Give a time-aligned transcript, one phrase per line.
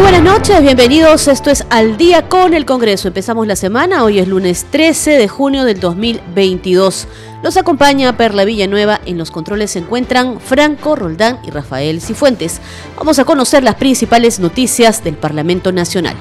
[0.00, 1.28] Muy buenas noches, bienvenidos.
[1.28, 3.08] Esto es Al día con el Congreso.
[3.08, 7.06] Empezamos la semana, hoy es lunes 13 de junio del 2022.
[7.42, 8.98] Los acompaña Perla Villanueva.
[9.04, 12.62] En los controles se encuentran Franco Roldán y Rafael Cifuentes.
[12.96, 16.16] Vamos a conocer las principales noticias del Parlamento Nacional.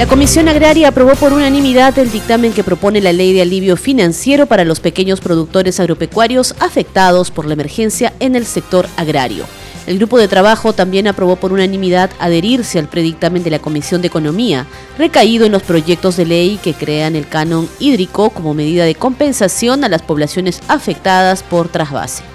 [0.00, 4.46] La Comisión Agraria aprobó por unanimidad el dictamen que propone la ley de alivio financiero
[4.46, 9.44] para los pequeños productores agropecuarios afectados por la emergencia en el sector agrario.
[9.86, 14.06] El grupo de trabajo también aprobó por unanimidad adherirse al predictamen de la Comisión de
[14.06, 14.64] Economía,
[14.96, 19.84] recaído en los proyectos de ley que crean el canon hídrico como medida de compensación
[19.84, 22.29] a las poblaciones afectadas por trasvase.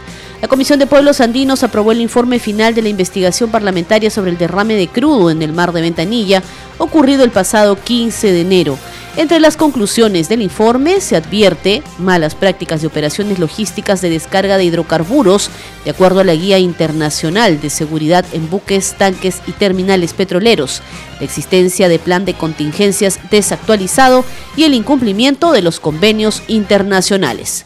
[0.46, 4.38] La Comisión de Pueblos Andinos aprobó el informe final de la investigación parlamentaria sobre el
[4.38, 6.44] derrame de crudo en el mar de Ventanilla,
[6.78, 8.78] ocurrido el pasado 15 de enero.
[9.18, 14.66] Entre las conclusiones del informe se advierte malas prácticas de operaciones logísticas de descarga de
[14.66, 15.50] hidrocarburos,
[15.84, 20.84] de acuerdo a la Guía Internacional de Seguridad en Buques, Tanques y Terminales Petroleros,
[21.18, 24.24] la existencia de plan de contingencias desactualizado
[24.56, 27.66] y el incumplimiento de los convenios internacionales.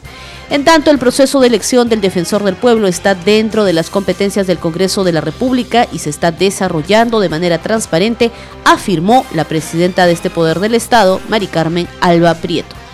[0.50, 4.48] En tanto, el proceso de elección del defensor del pueblo está dentro de las competencias
[4.48, 8.32] del Congreso de la República y se está desarrollando de manera transparente,
[8.66, 12.89] afirmó la presidenta de este poder del Estado, Mari Carmen Alba Prieto.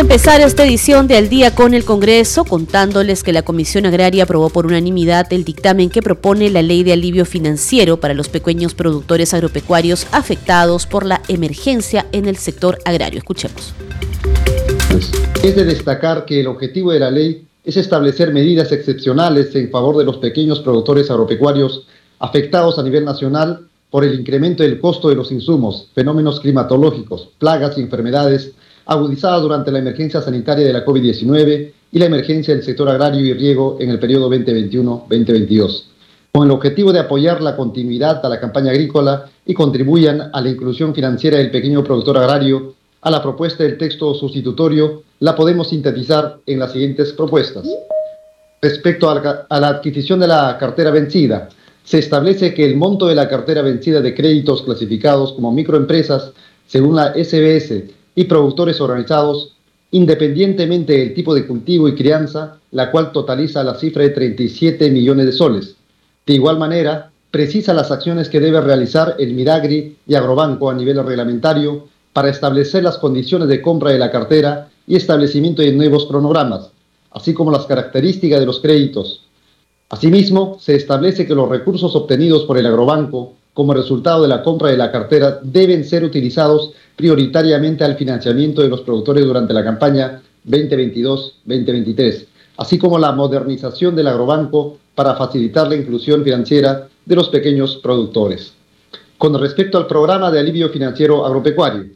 [0.00, 4.48] Empezar esta edición de Al día con el Congreso contándoles que la Comisión Agraria aprobó
[4.48, 9.34] por unanimidad el dictamen que propone la ley de alivio financiero para los pequeños productores
[9.34, 13.18] agropecuarios afectados por la emergencia en el sector agrario.
[13.18, 13.74] Escuchemos.
[15.42, 19.96] Es de destacar que el objetivo de la ley es establecer medidas excepcionales en favor
[19.96, 21.88] de los pequeños productores agropecuarios
[22.20, 27.76] afectados a nivel nacional por el incremento del costo de los insumos, fenómenos climatológicos, plagas
[27.78, 28.52] y enfermedades
[28.88, 33.34] agudizada durante la emergencia sanitaria de la COVID-19 y la emergencia del sector agrario y
[33.34, 35.84] riego en el periodo 2021-2022,
[36.32, 40.48] con el objetivo de apoyar la continuidad a la campaña agrícola y contribuyan a la
[40.48, 46.38] inclusión financiera del pequeño productor agrario, a la propuesta del texto sustitutorio la podemos sintetizar
[46.46, 47.68] en las siguientes propuestas.
[48.62, 51.50] Respecto a la adquisición de la cartera vencida,
[51.84, 56.32] se establece que el monto de la cartera vencida de créditos clasificados como microempresas,
[56.66, 59.52] según la SBS, y productores organizados,
[59.92, 65.26] independientemente del tipo de cultivo y crianza, la cual totaliza la cifra de 37 millones
[65.26, 65.76] de soles.
[66.26, 71.00] De igual manera, precisa las acciones que debe realizar el Miragri y Agrobanco a nivel
[71.06, 76.72] reglamentario para establecer las condiciones de compra de la cartera y establecimiento de nuevos cronogramas,
[77.12, 79.26] así como las características de los créditos.
[79.90, 84.70] Asimismo, se establece que los recursos obtenidos por el Agrobanco como resultado de la compra
[84.70, 90.22] de la cartera deben ser utilizados prioritariamente al financiamiento de los productores durante la campaña
[90.46, 92.26] 2022-2023,
[92.56, 98.52] así como la modernización del agrobanco para facilitar la inclusión financiera de los pequeños productores.
[99.18, 101.86] Con respecto al programa de alivio financiero agropecuario,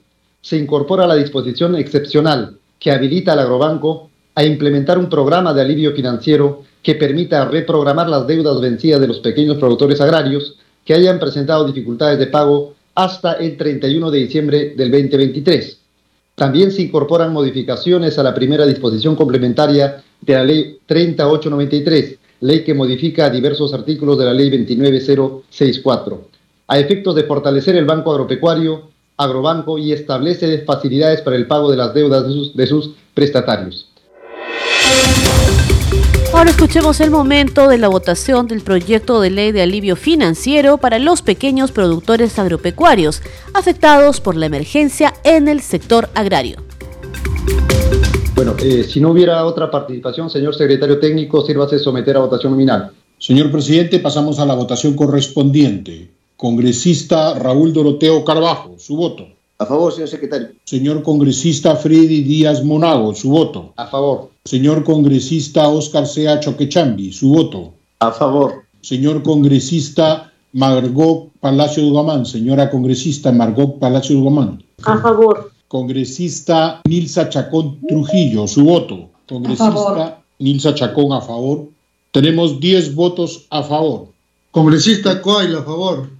[0.41, 5.93] se incorpora la disposición excepcional que habilita al agrobanco a implementar un programa de alivio
[5.93, 11.67] financiero que permita reprogramar las deudas vencidas de los pequeños productores agrarios que hayan presentado
[11.67, 15.79] dificultades de pago hasta el 31 de diciembre del 2023.
[16.35, 22.75] También se incorporan modificaciones a la primera disposición complementaria de la Ley 3893, ley que
[22.75, 26.29] modifica diversos artículos de la Ley 29064,
[26.69, 31.77] a efectos de fortalecer el Banco Agropecuario, Agrobanco y establece facilidades para el pago de
[31.77, 33.89] las deudas de sus, de sus prestatarios.
[36.43, 40.99] Ahora escuchemos el momento de la votación del proyecto de ley de alivio financiero para
[40.99, 43.23] los pequeños productores agropecuarios
[43.55, 46.57] afectados por la emergencia en el sector agrario.
[48.35, 52.91] Bueno, eh, si no hubiera otra participación, señor secretario técnico, sírvase someter a votación nominal.
[53.21, 56.11] Señor presidente, pasamos a la votación correspondiente.
[56.37, 59.29] Congresista Raúl Doroteo Carbajo, su voto.
[59.59, 60.49] A favor, señor secretario.
[60.65, 63.73] Señor congresista Freddy Díaz Monago, su voto.
[63.77, 64.31] A favor.
[64.45, 67.73] Señor congresista Oscar Sea Choquechambi, su voto.
[68.01, 68.65] A favor.
[68.81, 74.65] Señor congresista Margot Palacio Dugamán, señora congresista Margot Palacio Dugamán.
[74.85, 75.53] A favor.
[75.69, 79.11] Congresista Nilsa Chacón Trujillo, su voto.
[79.29, 81.69] Congresista Nilsa Chacón a favor.
[82.11, 84.09] Tenemos 10 votos a favor.
[84.51, 86.11] Congresista Coaila, a favor.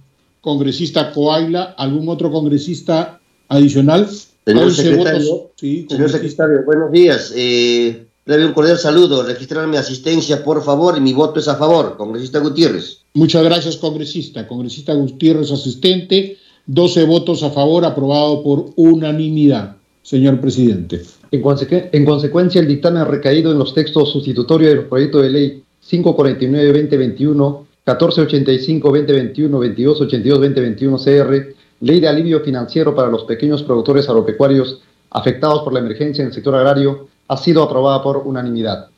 [0.41, 3.19] Congresista Coaila, ¿algún otro congresista
[3.53, 4.09] adicional?
[4.45, 7.33] Señor secretario, señor secretario, buenos días.
[7.35, 9.23] Eh, le un cordial saludo.
[9.23, 11.95] Registrar mi asistencia, por favor, y mi voto es a favor.
[11.97, 12.99] Congresista Gutiérrez.
[13.13, 14.47] Muchas gracias, congresista.
[14.47, 16.37] Congresista Gutiérrez, asistente.
[16.65, 19.75] 12 votos a favor, aprobado por unanimidad.
[20.01, 21.01] Señor presidente.
[21.31, 21.43] En,
[21.91, 27.65] en consecuencia, el dictamen ha recaído en los textos sustitutorios del proyecto de ley 549-2021,
[27.85, 34.81] 1485-2021, 2282-2021 CR, Ley de Alivio Financiero para los Pequeños Productores Agropecuarios
[35.11, 38.89] afectados por la emergencia en el sector agrario, ha sido aprobada por unanimidad.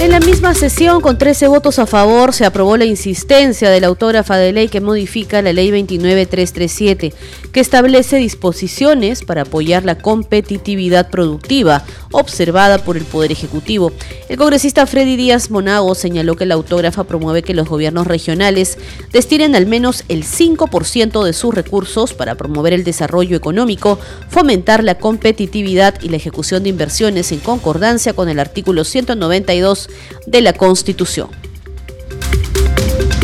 [0.00, 3.88] En la misma sesión, con 13 votos a favor, se aprobó la insistencia de la
[3.88, 7.12] autógrafa de ley que modifica la ley 29337,
[7.50, 13.90] que establece disposiciones para apoyar la competitividad productiva observada por el Poder Ejecutivo.
[14.28, 18.78] El congresista Freddy Díaz Monago señaló que la autógrafa promueve que los gobiernos regionales
[19.12, 23.98] destinen al menos el 5% de sus recursos para promover el desarrollo económico,
[24.28, 29.87] fomentar la competitividad y la ejecución de inversiones en concordancia con el artículo 192
[30.26, 31.28] de la Constitución.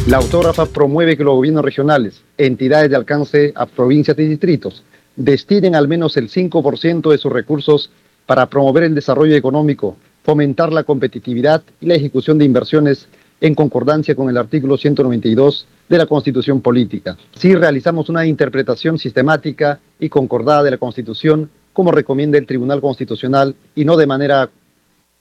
[0.06, 4.82] La autógrafa promueve que los gobiernos regionales, entidades de alcance a provincias y distritos,
[5.16, 7.90] destinen al menos el 5% de sus recursos
[8.26, 13.08] para promover el desarrollo económico, fomentar la competitividad y la ejecución de inversiones
[13.40, 17.16] en concordancia con el artículo 192 de la Constitución Política.
[17.36, 23.54] Si realizamos una interpretación sistemática y concordada de la Constitución, como recomienda el Tribunal Constitucional,
[23.74, 24.50] y no de manera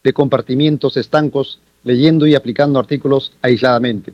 [0.04, 4.14] de compartimientos estancos, leyendo y aplicando artículos aisladamente.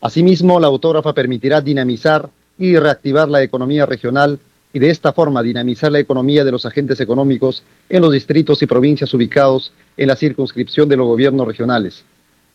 [0.00, 4.38] Asimismo, la autógrafa permitirá dinamizar y reactivar la economía regional
[4.72, 8.66] y de esta forma dinamizar la economía de los agentes económicos en los distritos y
[8.66, 12.04] provincias ubicados en la circunscripción de los gobiernos regionales.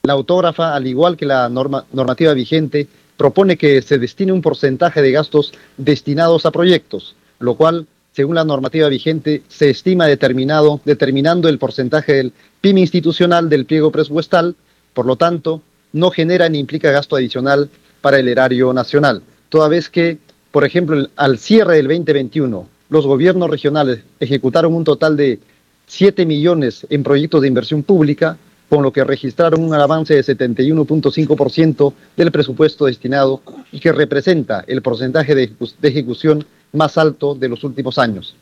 [0.03, 2.87] La autógrafa, al igual que la normativa vigente,
[3.17, 7.87] propone que se destine un porcentaje de gastos destinados a proyectos, lo cual,
[8.17, 13.91] según la normativa vigente, se estima determinado, determinando el porcentaje del PIB institucional del pliego
[13.91, 14.55] presupuestal,
[14.95, 15.61] por lo tanto,
[15.93, 17.69] no genera ni implica gasto adicional
[18.01, 20.17] para el erario nacional, toda vez que
[20.51, 25.37] por ejemplo, al cierre del 2021, los gobiernos regionales ejecutaron un total de
[25.85, 31.93] 7 millones en proyectos de inversión pública, con lo que registraron un avance de 71.5%
[32.15, 35.51] del presupuesto destinado y que representa el porcentaje de,
[35.83, 36.43] ejecución
[36.73, 38.35] más alto de los últimos años.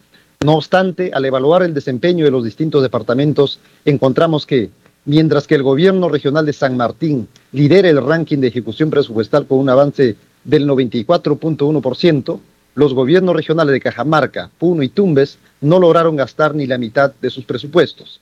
[0.43, 4.69] No obstante, al evaluar el desempeño de los distintos departamentos, encontramos que,
[5.05, 9.59] mientras que el gobierno regional de San Martín lidera el ranking de ejecución presupuestal con
[9.59, 12.39] un avance del 94.1%,
[12.75, 17.29] los gobiernos regionales de Cajamarca, Puno y Tumbes no lograron gastar ni la mitad de
[17.29, 18.19] sus presupuestos.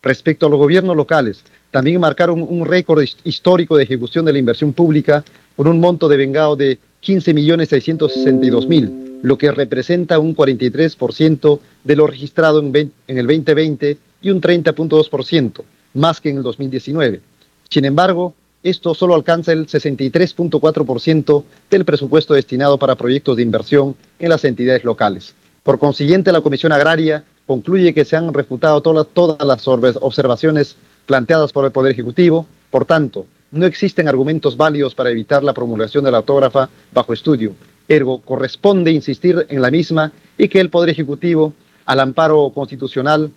[0.00, 1.42] Respecto a los gobiernos locales,
[1.72, 5.24] también marcaron un récord histórico de ejecución de la inversión pública
[5.56, 12.60] con un monto de vengado de 15.662.000, lo que representa un 43% de lo registrado
[12.60, 15.62] en, el 2020 y un 30.2%
[15.94, 17.20] más que en el 2019.
[17.68, 24.28] Sin embargo, esto solo alcanza el 63.4% del presupuesto destinado para proyectos de inversión en
[24.30, 25.34] las entidades locales.
[25.62, 30.76] Por consiguiente, la Comisión Agraria concluye que se han refutado todas las observaciones
[31.06, 32.46] planteadas por el Poder Ejecutivo.
[32.70, 37.54] Por tanto, no existen argumentos válidos para evitar la promulgación de la autógrafa bajo estudio.
[37.88, 41.54] Ergo, corresponde insistir en la misma y que el Poder Ejecutivo,
[41.86, 43.32] al amparo constitucional,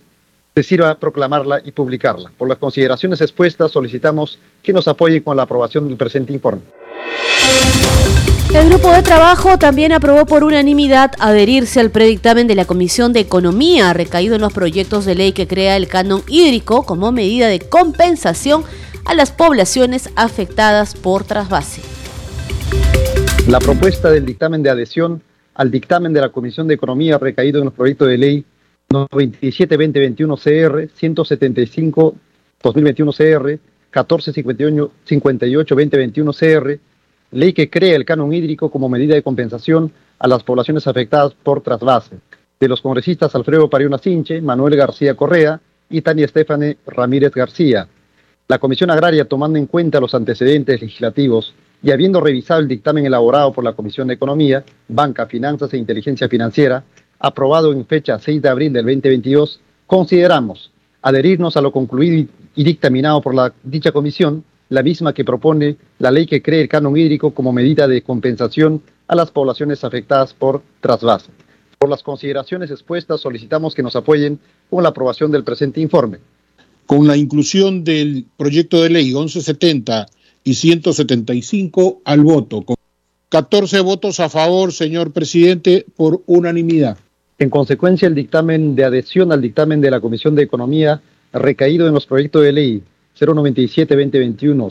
[0.54, 2.32] se sirva proclamarla y publicarla.
[2.38, 6.62] Por las consideraciones expuestas, solicitamos que nos apoye con la aprobación del presente informe.
[8.54, 13.22] El grupo de trabajo también aprobó por unanimidad adherirse al predictamen de la Comisión de
[13.22, 17.62] Economía recaído en los proyectos de ley que crea el canon hídrico como medida de
[17.62, 18.66] compensación
[19.06, 22.01] a las poblaciones afectadas por trasvase.
[23.52, 25.22] La propuesta del dictamen de adhesión
[25.56, 28.46] al dictamen de la Comisión de Economía recaído en los proyectos de ley
[28.90, 30.88] 97-2021 CR,
[32.64, 33.60] 175-2021 CR,
[33.92, 36.80] 1458-2021 CR,
[37.32, 41.60] ley que crea el canon hídrico como medida de compensación a las poblaciones afectadas por
[41.60, 42.20] trasvase,
[42.58, 47.86] de los congresistas Alfredo Pariona Cinche, Manuel García Correa y Tania Estefane Ramírez García.
[48.48, 53.52] La Comisión Agraria, tomando en cuenta los antecedentes legislativos y habiendo revisado el dictamen elaborado
[53.52, 56.84] por la Comisión de Economía, Banca, Finanzas e Inteligencia Financiera,
[57.20, 60.72] aprobado en fecha 6 de abril del 2022, consideramos
[61.02, 66.12] adherirnos a lo concluido y dictaminado por la dicha comisión, la misma que propone la
[66.12, 70.62] ley que cree el canon hídrico como medida de compensación a las poblaciones afectadas por
[70.80, 71.32] trasvase.
[71.78, 76.20] Por las consideraciones expuestas, solicitamos que nos apoyen con la aprobación del presente informe.
[76.86, 80.06] Con la inclusión del proyecto de ley 1170
[80.44, 82.76] y 175 al voto, con
[83.30, 86.98] 14 votos a favor, señor presidente, por unanimidad.
[87.40, 91.02] En consecuencia, el dictamen de adhesión al dictamen de la Comisión de Economía
[91.34, 92.84] recaído en los proyectos de ley
[93.20, 94.70] 097-2021,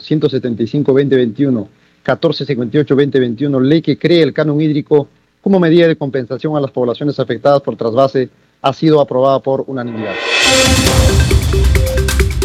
[0.85, 1.67] 175-2021,
[2.05, 5.09] 1458-2021, ley que cree el canon hídrico
[5.41, 8.29] como medida de compensación a las poblaciones afectadas por trasvase,
[8.63, 10.15] ha sido aprobada por unanimidad.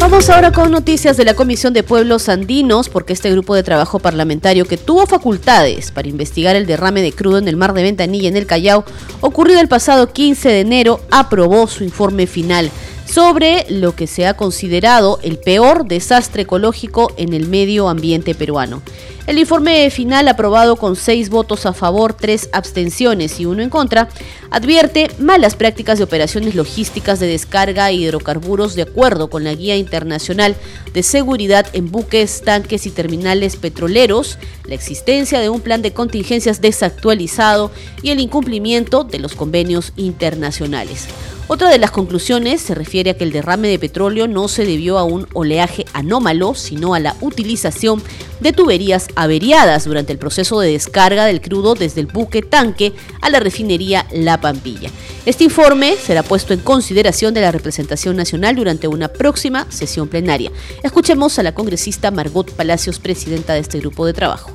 [0.08, 3.98] Vamos ahora con noticias de la Comisión de Pueblos Andinos, porque este grupo de trabajo
[3.98, 8.28] parlamentario que tuvo facultades para investigar el derrame de crudo en el mar de Ventanilla
[8.28, 8.84] en el Callao,
[9.20, 12.70] ocurrido el pasado 15 de enero, aprobó su informe final
[13.06, 18.82] sobre lo que se ha considerado el peor desastre ecológico en el medio ambiente peruano.
[19.26, 24.08] El informe final, aprobado con seis votos a favor, tres abstenciones y uno en contra,
[24.50, 29.76] advierte malas prácticas de operaciones logísticas de descarga de hidrocarburos de acuerdo con la Guía
[29.76, 30.54] Internacional
[30.92, 36.60] de Seguridad en buques, tanques y terminales petroleros, la existencia de un plan de contingencias
[36.60, 37.72] desactualizado
[38.02, 41.08] y el incumplimiento de los convenios internacionales.
[41.48, 44.98] Otra de las conclusiones se refiere a que el derrame de petróleo no se debió
[44.98, 48.02] a un oleaje anómalo, sino a la utilización
[48.40, 53.30] de tuberías averiadas durante el proceso de descarga del crudo desde el buque tanque a
[53.30, 54.90] la refinería La Pampilla.
[55.24, 60.50] Este informe será puesto en consideración de la representación nacional durante una próxima sesión plenaria.
[60.82, 64.50] Escuchemos a la congresista Margot Palacios, presidenta de este grupo de trabajo.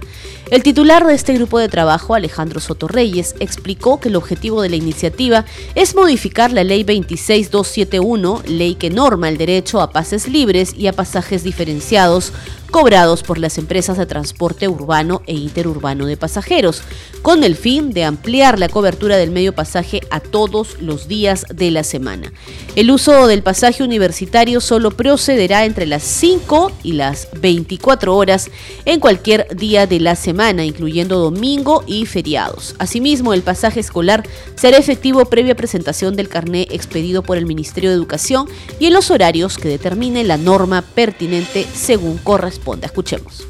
[0.52, 4.70] El titular de este grupo de trabajo, Alejandro Soto Reyes, explicó que el objetivo de
[4.70, 10.74] la iniciativa es modificar la Ley 26271, ley que norma el derecho a pases libres
[10.76, 12.34] y a pasajes diferenciados
[12.70, 16.82] cobrados por las empresas de transporte urbano e interurbano de pasajeros,
[17.22, 21.72] con el fin de ampliar la cobertura del medio pasaje a todos los días de
[21.72, 22.32] la semana.
[22.76, 28.50] El uso del pasaje universitario solo procederá entre las 5 y las 24 horas
[28.86, 32.76] en cualquier día de la semana, incluyendo domingo y feriados.
[32.80, 34.24] Asimismo, el pasaje escolar
[34.56, 38.48] será efectivo previa presentación del carné expedido por el Ministerio de Educación
[38.80, 43.48] y en los horarios que determine la norma pertinente según corresponde Escuchemos.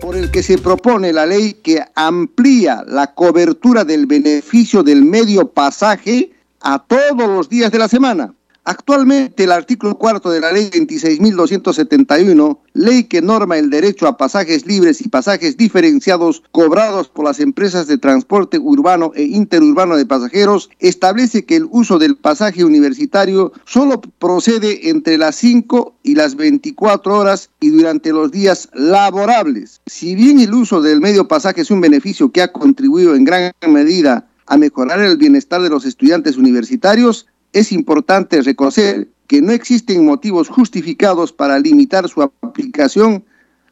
[0.00, 5.48] Por el que se propone la ley que amplía la cobertura del beneficio del medio
[5.48, 8.34] pasaje a todos los días de la semana
[8.68, 14.66] Actualmente el artículo cuarto de la ley 26.271, ley que norma el derecho a pasajes
[14.66, 20.68] libres y pasajes diferenciados cobrados por las empresas de transporte urbano e interurbano de pasajeros,
[20.80, 27.16] establece que el uso del pasaje universitario solo procede entre las 5 y las 24
[27.16, 29.80] horas y durante los días laborables.
[29.86, 33.50] Si bien el uso del medio pasaje es un beneficio que ha contribuido en gran
[33.66, 40.04] medida a mejorar el bienestar de los estudiantes universitarios, es importante reconocer que no existen
[40.04, 43.24] motivos justificados para limitar su aplicación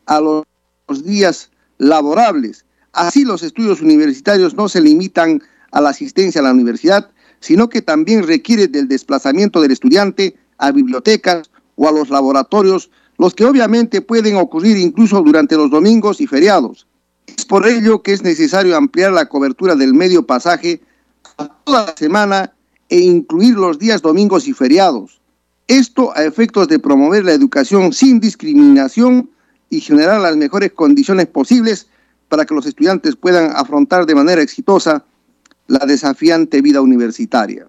[0.06, 2.64] a los días laborables.
[2.92, 5.42] Así los estudios universitarios no se limitan
[5.72, 10.72] a la asistencia a la universidad, sino que también requiere del desplazamiento del estudiante a
[10.72, 16.26] bibliotecas o a los laboratorios, los que obviamente pueden ocurrir incluso durante los domingos y
[16.26, 16.86] feriados.
[17.26, 20.80] Es por ello que es necesario ampliar la cobertura del medio pasaje
[21.38, 22.55] a toda la semana
[22.88, 25.20] e incluir los días domingos y feriados.
[25.68, 29.30] Esto a efectos de promover la educación sin discriminación
[29.68, 31.88] y generar las mejores condiciones posibles
[32.28, 35.04] para que los estudiantes puedan afrontar de manera exitosa
[35.66, 37.66] la desafiante vida universitaria.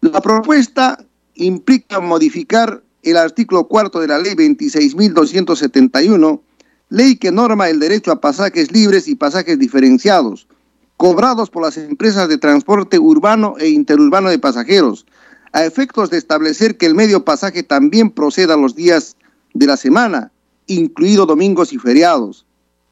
[0.00, 0.98] La propuesta
[1.34, 6.40] implica modificar el artículo cuarto de la ley 26.271,
[6.88, 10.48] ley que norma el derecho a pasajes libres y pasajes diferenciados,
[10.96, 15.06] cobrados por las empresas de transporte urbano e interurbano de pasajeros,
[15.52, 19.16] a efectos de establecer que el medio pasaje también proceda los días
[19.54, 20.32] de la semana,
[20.66, 22.46] incluidos domingos y feriados.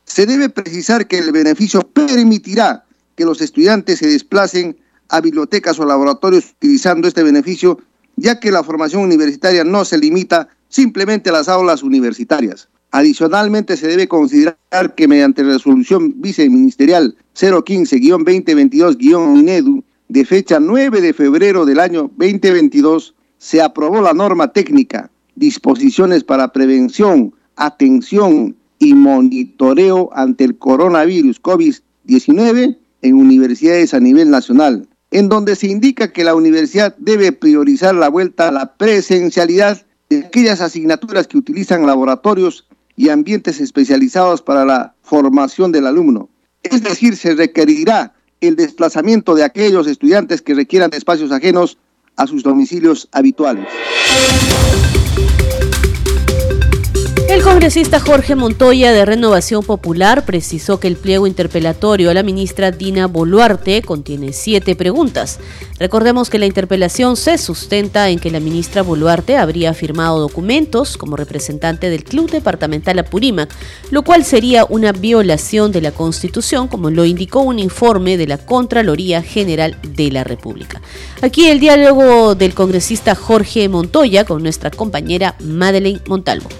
[0.04, 2.84] Se debe precisar que el beneficio permitirá
[3.16, 4.76] que los estudiantes se desplacen
[5.08, 7.78] a bibliotecas o laboratorios utilizando este beneficio,
[8.16, 12.68] ya que la formación universitaria no se limita simplemente a las aulas universitarias.
[12.94, 21.80] Adicionalmente, se debe considerar que mediante resolución viceministerial 015-2022-INEDU de fecha 9 de febrero del
[21.80, 30.56] año 2022, se aprobó la norma técnica, disposiciones para prevención, atención y monitoreo ante el
[30.56, 37.32] coronavirus COVID-19 en universidades a nivel nacional, en donde se indica que la universidad debe
[37.32, 44.42] priorizar la vuelta a la presencialidad de aquellas asignaturas que utilizan laboratorios y ambientes especializados
[44.42, 46.28] para la formación del alumno.
[46.62, 51.78] Es decir, se requerirá el desplazamiento de aquellos estudiantes que requieran espacios ajenos
[52.16, 53.66] a sus domicilios habituales.
[57.26, 62.70] El congresista Jorge Montoya de Renovación Popular precisó que el pliego interpelatorio a la ministra
[62.70, 65.40] Dina Boluarte contiene siete preguntas.
[65.78, 71.16] Recordemos que la interpelación se sustenta en que la ministra Boluarte habría firmado documentos como
[71.16, 73.50] representante del Club Departamental Apurímac,
[73.90, 78.38] lo cual sería una violación de la Constitución, como lo indicó un informe de la
[78.38, 80.82] Contraloría General de la República.
[81.22, 86.50] Aquí el diálogo del congresista Jorge Montoya con nuestra compañera Madeleine Montalvo.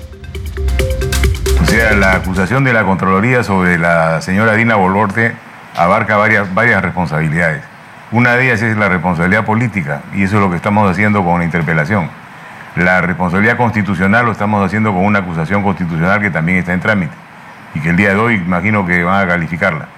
[1.74, 5.34] Sea, la acusación de la Contraloría sobre la señora Dina Boluarte
[5.76, 7.64] abarca varias, varias responsabilidades.
[8.12, 11.40] Una de ellas es la responsabilidad política, y eso es lo que estamos haciendo con
[11.40, 12.08] la interpelación.
[12.76, 17.12] La responsabilidad constitucional lo estamos haciendo con una acusación constitucional que también está en trámite,
[17.74, 19.88] y que el día de hoy imagino que van a calificarla.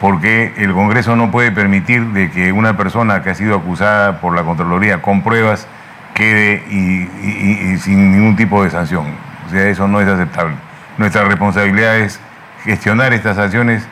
[0.00, 4.34] Porque el Congreso no puede permitir de que una persona que ha sido acusada por
[4.34, 5.68] la Contraloría con pruebas
[6.14, 9.06] quede y sin ningún tipo de sanción.
[9.46, 10.65] O sea, eso no es aceptable.
[10.98, 12.18] Nuestra responsabilidad es
[12.64, 13.86] gestionar estas acciones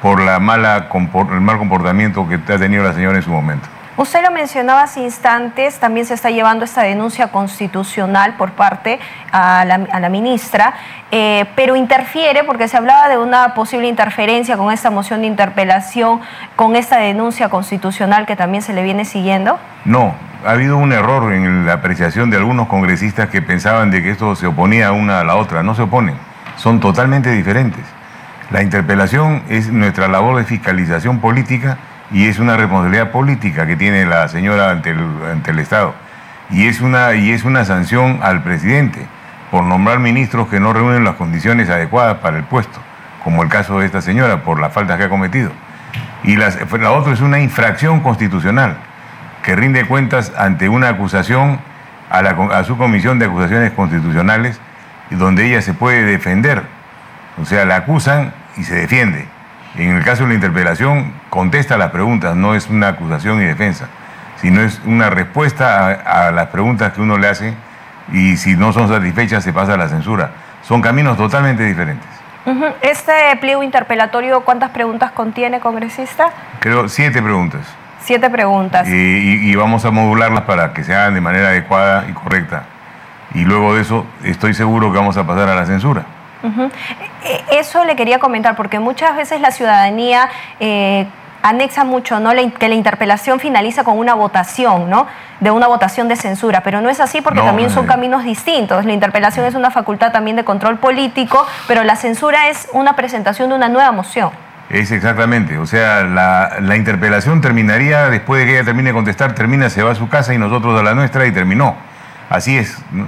[0.00, 0.88] por la mala,
[1.32, 3.68] el mal comportamiento que ha tenido la señora en su momento.
[3.96, 8.98] Usted lo mencionaba hace instantes, también se está llevando esta denuncia constitucional por parte
[9.32, 10.74] a la, ministra,
[11.12, 16.20] eh, pero interfiere porque se hablaba de una posible interferencia con esta moción de interpelación,
[16.56, 19.58] con esta denuncia constitucional que también se le viene siguiendo.
[19.84, 20.14] No,
[20.44, 24.34] ha habido un error en la apreciación de algunos congresistas que pensaban de que esto
[24.34, 27.84] se oponía una a la otra, no se oponen son totalmente diferentes.
[28.50, 31.78] La interpelación es nuestra labor de fiscalización política
[32.12, 35.94] y es una responsabilidad política que tiene la señora ante el, Estado.
[36.50, 39.06] Y es, una, y es una sanción al presidente
[39.50, 42.78] por nombrar ministros que no reúnen las condiciones adecuadas para el puesto,
[43.22, 45.50] como el caso de esta señora, por las faltas que ha cometido.
[46.22, 46.48] Y la,
[46.92, 48.76] otra es una infracción constitucional
[49.42, 51.60] que rinde cuentas ante una acusación
[52.10, 54.60] a su comisión de acusaciones constitucionales
[55.10, 56.62] donde ella se puede defender.
[57.40, 59.26] O sea, la acusan y se defiende.
[59.76, 63.88] En el caso de la interpelación, contesta las preguntas, no es una acusación y defensa,
[64.40, 67.54] sino es una respuesta a, las preguntas que uno le hace
[68.12, 70.30] y si no son satisfechas se pasa a la censura.
[70.62, 72.06] Son caminos totalmente diferentes.
[72.82, 76.30] ¿Este pliego interpelatorio cuántas preguntas contiene, congresista?
[76.60, 77.62] Creo siete preguntas.
[78.00, 78.86] Siete preguntas.
[78.86, 82.64] y vamos a modularlas para que se hagan de manera adecuada y correcta
[83.34, 86.04] y luego de eso estoy seguro que vamos a pasar a la censura.
[87.24, 90.28] E, eso le quería comentar, porque muchas veces la ciudadanía
[90.60, 91.06] eh,
[91.42, 92.30] anexa mucho ¿no?
[92.58, 95.06] que la interpelación finaliza con una votación, ¿no?
[95.40, 98.84] de una votación de censura, pero no es así porque también son caminos distintos.
[98.84, 103.50] La interpelación es una facultad también de control político, pero la censura es una presentación
[103.50, 104.30] de una nueva moción.
[104.70, 109.34] Es exactamente, o sea, la, la interpelación terminaría, después de que ella termine de contestar,
[109.34, 111.76] termina, se va a su casa y nosotros a la nuestra y terminó.
[112.30, 112.78] Así es.
[112.90, 113.06] ¿no?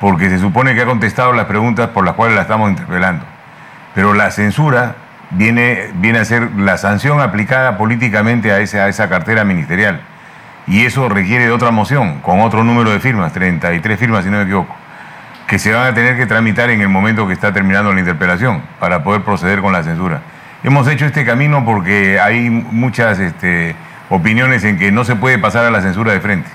[0.00, 3.24] Porque se supone que ha contestado las preguntas por las cuales la estamos interpelando.
[3.94, 4.96] Pero la censura
[5.30, 10.00] viene, viene a ser la sanción aplicada políticamente a esa, a esa cartera ministerial.
[10.66, 14.38] Y eso requiere de otra moción, con otro número de firmas, 33 firmas si no
[14.38, 14.74] me equivoco,
[15.46, 18.62] que se van a tener que tramitar en el momento que está terminando la interpelación
[18.80, 20.22] para poder proceder con la censura.
[20.64, 23.76] Hemos hecho este camino porque hay muchas este,
[24.10, 26.50] opiniones en que no se puede pasar a la censura de frente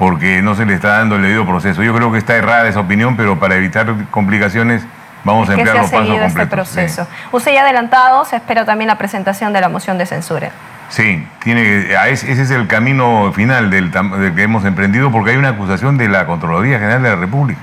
[0.00, 1.82] porque no se le está dando el debido proceso.
[1.82, 4.82] Yo creo que está errada esa opinión, pero para evitar complicaciones
[5.24, 6.68] vamos a emplear los pasos este completos.
[6.68, 7.08] Este proceso.
[7.32, 10.52] Usted ya ha adelantado, se espera también la presentación de la moción de censura.
[10.88, 13.92] Sí, tiene, ese es el camino final del,
[14.34, 17.60] que hemos emprendido porque hay una acusación de la Contraloría General de la República.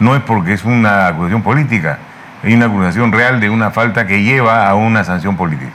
[0.00, 1.98] No es porque es una acusación política,
[2.42, 5.70] Hay una acusación real de una falta que lleva a una sanción política.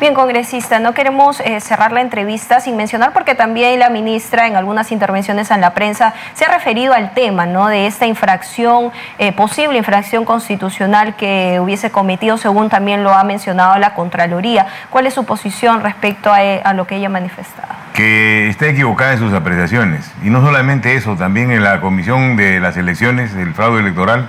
[0.00, 4.56] Bien, congresista, no queremos eh, cerrar la entrevista sin mencionar porque también la ministra en
[4.56, 7.68] algunas intervenciones en la prensa se ha referido al tema ¿no?
[7.68, 13.78] de esta infracción, eh, posible infracción constitucional que hubiese cometido, según también lo ha mencionado
[13.78, 14.66] la Contraloría.
[14.90, 17.76] ¿Cuál es su posición respecto a, eh, a lo que ella manifestaba?
[17.94, 20.10] Que está equivocada en sus apreciaciones.
[20.22, 24.28] Y no solamente eso, también en la Comisión de las Elecciones, del fraude electoral,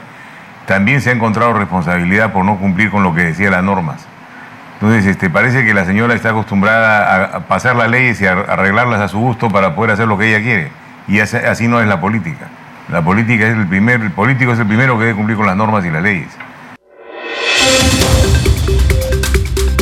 [0.66, 4.08] también se ha encontrado responsabilidad por no cumplir con lo que decía las normas.
[4.76, 9.00] Entonces, este, parece que la señora está acostumbrada a, pasar las leyes y a arreglarlas
[9.00, 10.72] a su gusto para poder hacer lo que ella quiere.
[11.08, 12.48] Y así, no es la política.
[12.90, 15.56] La política es el primer, el político es el primero que debe cumplir con las
[15.56, 16.30] normas y las leyes.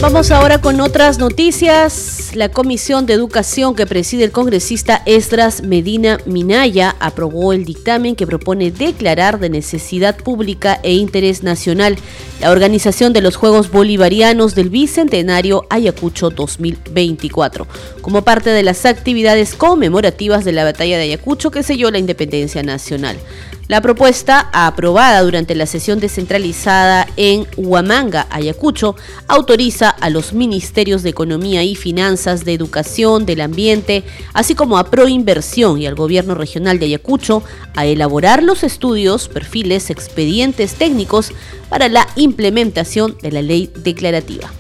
[0.01, 2.31] Vamos ahora con otras noticias.
[2.33, 8.25] La Comisión de Educación que preside el congresista Esdras Medina Minaya aprobó el dictamen que
[8.25, 11.97] propone declarar de necesidad pública e interés nacional
[12.41, 17.67] la organización de los Juegos Bolivarianos del Bicentenario Ayacucho 2024,
[18.01, 22.63] como parte de las actividades conmemorativas de la Batalla de Ayacucho que selló la independencia
[22.63, 23.17] nacional.
[23.71, 28.97] La propuesta, aprobada durante la sesión descentralizada en Huamanga, Ayacucho,
[29.29, 34.03] autoriza a los ministerios de Economía y Finanzas, de Educación, del Ambiente,
[34.33, 39.89] así como a Proinversión y al Gobierno Regional de Ayacucho a elaborar los estudios, perfiles,
[39.89, 41.31] expedientes técnicos
[41.69, 44.51] para la implementación de la ley declarativa.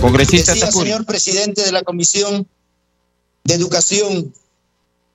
[0.00, 2.46] Congresista señor presidente de la Comisión
[3.44, 4.32] de Educación,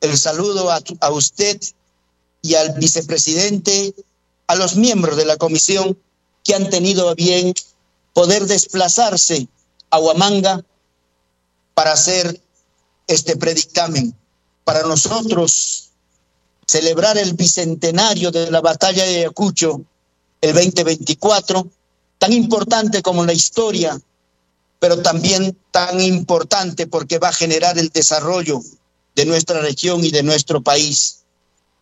[0.02, 1.60] el saludo a, a usted
[2.42, 3.94] y al vicepresidente,
[4.48, 5.98] a los miembros de la comisión
[6.44, 7.54] que han tenido a bien
[8.14, 9.48] poder desplazarse
[9.90, 10.64] a Huamanga
[11.74, 12.42] para hacer
[13.08, 14.16] este predictamen.
[14.64, 15.90] Para nosotros,
[16.68, 19.82] celebrar el bicentenario de la batalla de Ayacucho,
[20.40, 21.68] el 2024,
[22.18, 24.00] tan importante como la historia,
[24.80, 28.62] pero también tan importante porque va a generar el desarrollo
[29.16, 31.21] de nuestra región y de nuestro país.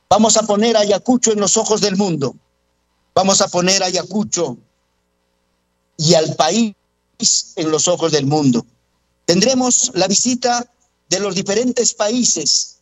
[0.09, 2.35] Vamos a poner a Ayacucho en los ojos del mundo.
[3.13, 4.57] Vamos a poner a Ayacucho
[5.97, 6.73] y al país
[7.55, 8.65] en los ojos del mundo.
[9.25, 10.71] Tendremos la visita
[11.09, 12.77] de los diferentes países.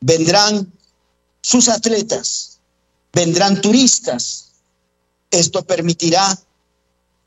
[0.00, 0.70] Vendrán
[1.40, 2.58] sus atletas,
[3.12, 4.52] vendrán turistas.
[5.30, 6.38] Esto permitirá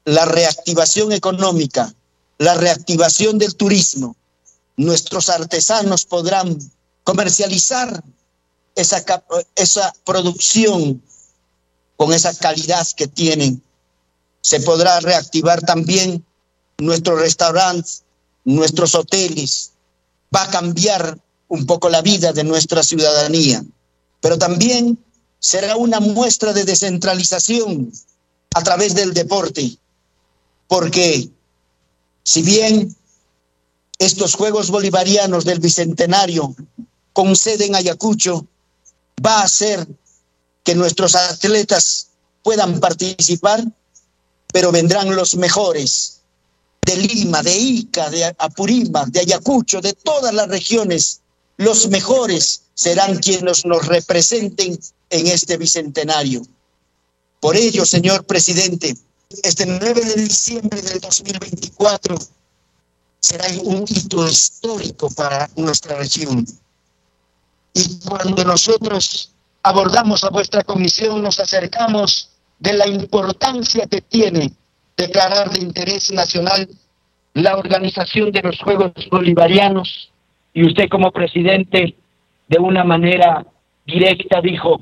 [0.03, 1.91] la reactivación económica,
[2.37, 4.15] la reactivación del turismo.
[4.77, 6.59] Nuestros artesanos podrán
[7.03, 8.03] comercializar
[8.75, 9.03] esa,
[9.55, 11.01] esa producción
[11.97, 13.63] con esa calidad que tienen.
[14.41, 16.23] Se podrá reactivar también
[16.77, 18.03] nuestros restaurantes,
[18.43, 19.71] nuestros hoteles.
[20.35, 23.63] Va a cambiar un poco la vida de nuestra ciudadanía,
[24.19, 24.97] pero también
[25.39, 27.91] será una muestra de descentralización
[28.53, 29.77] a través del deporte,
[30.67, 31.29] porque
[32.23, 32.95] si bien
[33.99, 36.55] estos Juegos Bolivarianos del Bicentenario
[37.13, 38.47] con sede en Ayacucho
[39.23, 39.87] va a hacer
[40.63, 42.09] que nuestros atletas
[42.43, 43.63] puedan participar,
[44.51, 46.21] pero vendrán los mejores
[46.85, 51.21] de Lima, de Ica, de Apurima, de Ayacucho, de todas las regiones.
[51.57, 56.41] Los mejores serán quienes nos representen en este bicentenario.
[57.39, 58.95] Por ello, señor presidente,
[59.43, 62.17] este 9 de diciembre del 2024
[63.19, 66.45] será un hito histórico para nuestra región.
[67.75, 74.51] Y cuando nosotros abordamos a vuestra comisión, nos acercamos de la importancia que tiene
[74.95, 76.69] declarar de interés nacional
[77.33, 80.09] la organización de los Juegos Bolivarianos
[80.53, 81.95] y usted como presidente
[82.47, 83.45] de una manera
[83.85, 84.81] directa dijo,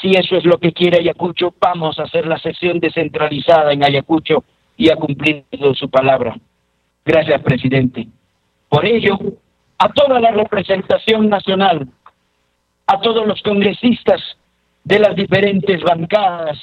[0.00, 4.42] si eso es lo que quiere Ayacucho, vamos a hacer la sesión descentralizada en Ayacucho
[4.76, 6.36] y a cumplir su palabra.
[7.04, 8.08] Gracias, presidente.
[8.68, 9.16] Por ello,
[9.78, 11.88] a toda la representación nacional,
[12.86, 14.20] a todos los congresistas
[14.84, 16.58] de las diferentes bancadas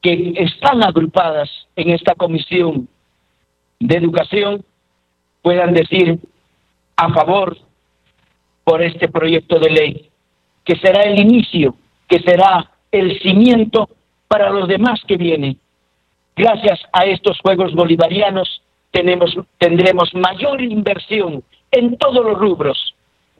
[0.00, 2.88] que están agrupadas en esta comisión
[3.78, 4.64] de educación
[5.42, 6.18] puedan decir
[6.96, 7.56] a favor
[8.64, 10.10] por este proyecto de ley,
[10.64, 11.74] que será el inicio,
[12.08, 13.88] que será el cimiento
[14.28, 15.58] para los demás que vienen.
[16.36, 22.91] Gracias a estos Juegos Bolivarianos tenemos, tendremos mayor inversión en todos los rubros,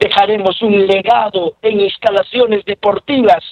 [0.02, 3.44] dejaremos un legado en instalaciones deportivas,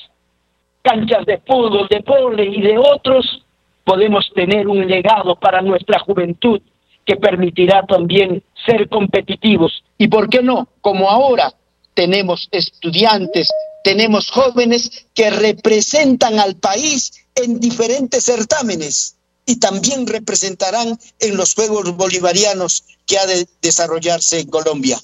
[0.82, 3.44] canchas de fútbol, de pole y de otros,
[3.84, 6.60] podemos tener un legado para nuestra juventud
[7.04, 9.84] que permitirá también ser competitivos.
[9.98, 11.52] Y por qué no, como ahora
[11.94, 13.50] tenemos estudiantes
[13.82, 21.96] tenemos jóvenes que representan al país en diferentes certámenes y también representarán en los Juegos
[21.96, 24.98] Bolivarianos que ha de desarrollarse en Colombia.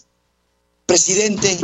[0.87, 1.59] Presidente,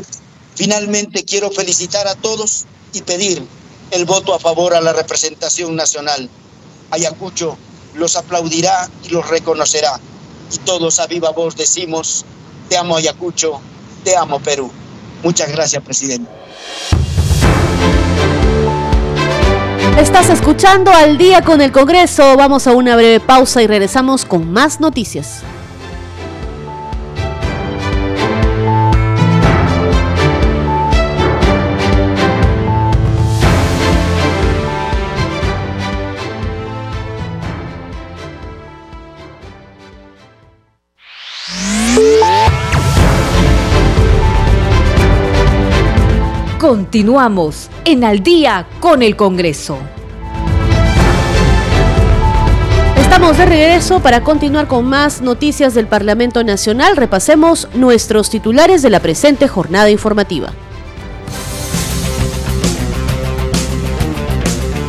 [0.57, 3.47] finalmente quiero felicitar a todos y pedir
[3.93, 6.29] el voto a favor a la representación nacional.
[6.91, 7.57] Ayacucho
[7.95, 10.01] los aplaudirá y los reconocerá.
[10.53, 12.25] Y todos a viva voz decimos,
[12.69, 13.61] te amo Ayacucho,
[14.03, 14.73] te amo Perú.
[15.23, 16.29] Muchas gracias, presidente.
[19.97, 22.37] Estás escuchando al día con el Congreso.
[22.37, 25.45] Vamos a una breve pausa y regresamos con más noticias.
[46.93, 49.79] Continuamos en Al día con el Congreso.
[52.99, 56.99] Estamos de regreso para continuar con más noticias del Parlamento Nacional.
[56.99, 60.53] Repasemos nuestros titulares de la presente jornada informativa.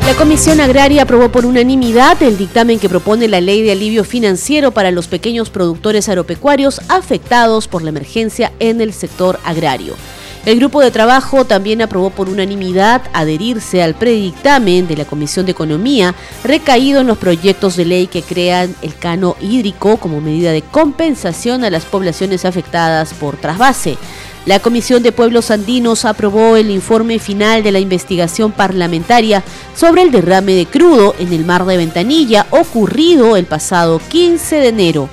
[0.06, 4.72] La Comisión Agraria aprobó por unanimidad el dictamen que propone la ley de alivio financiero
[4.72, 9.96] para los pequeños productores agropecuarios afectados por la emergencia en el sector agrario.
[10.46, 15.54] El grupo de trabajo también aprobó por unanimidad adherirse al predictamen de la Comisión de
[15.54, 20.62] Economía recaído en los proyectos de ley que crean el cano hídrico como medida de
[20.62, 23.98] compensación a las poblaciones afectadas por trasvase.
[24.46, 30.12] La Comisión de Pueblos Andinos aprobó el informe final de la investigación parlamentaria sobre el
[30.12, 35.10] derrame de crudo en el mar de Ventanilla ocurrido el pasado 15 de enero.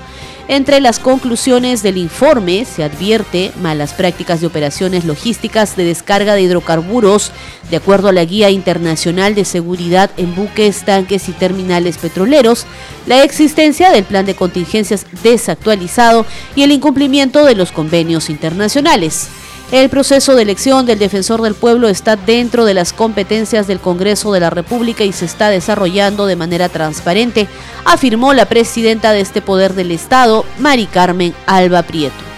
[0.50, 6.42] Entre las conclusiones del informe se advierte malas prácticas de operaciones logísticas de descarga de
[6.42, 7.30] hidrocarburos,
[7.70, 12.66] de acuerdo a la Guía Internacional de Seguridad en buques, tanques y terminales petroleros,
[13.06, 19.28] la existencia del plan de contingencias desactualizado y el incumplimiento de los convenios internacionales.
[19.72, 24.32] El proceso de elección del defensor del pueblo está dentro de las competencias del Congreso
[24.32, 27.46] de la República y se está desarrollando de manera transparente,
[27.84, 32.29] afirmó la presidenta de este poder del Estado, Mari Carmen Alba Prieto.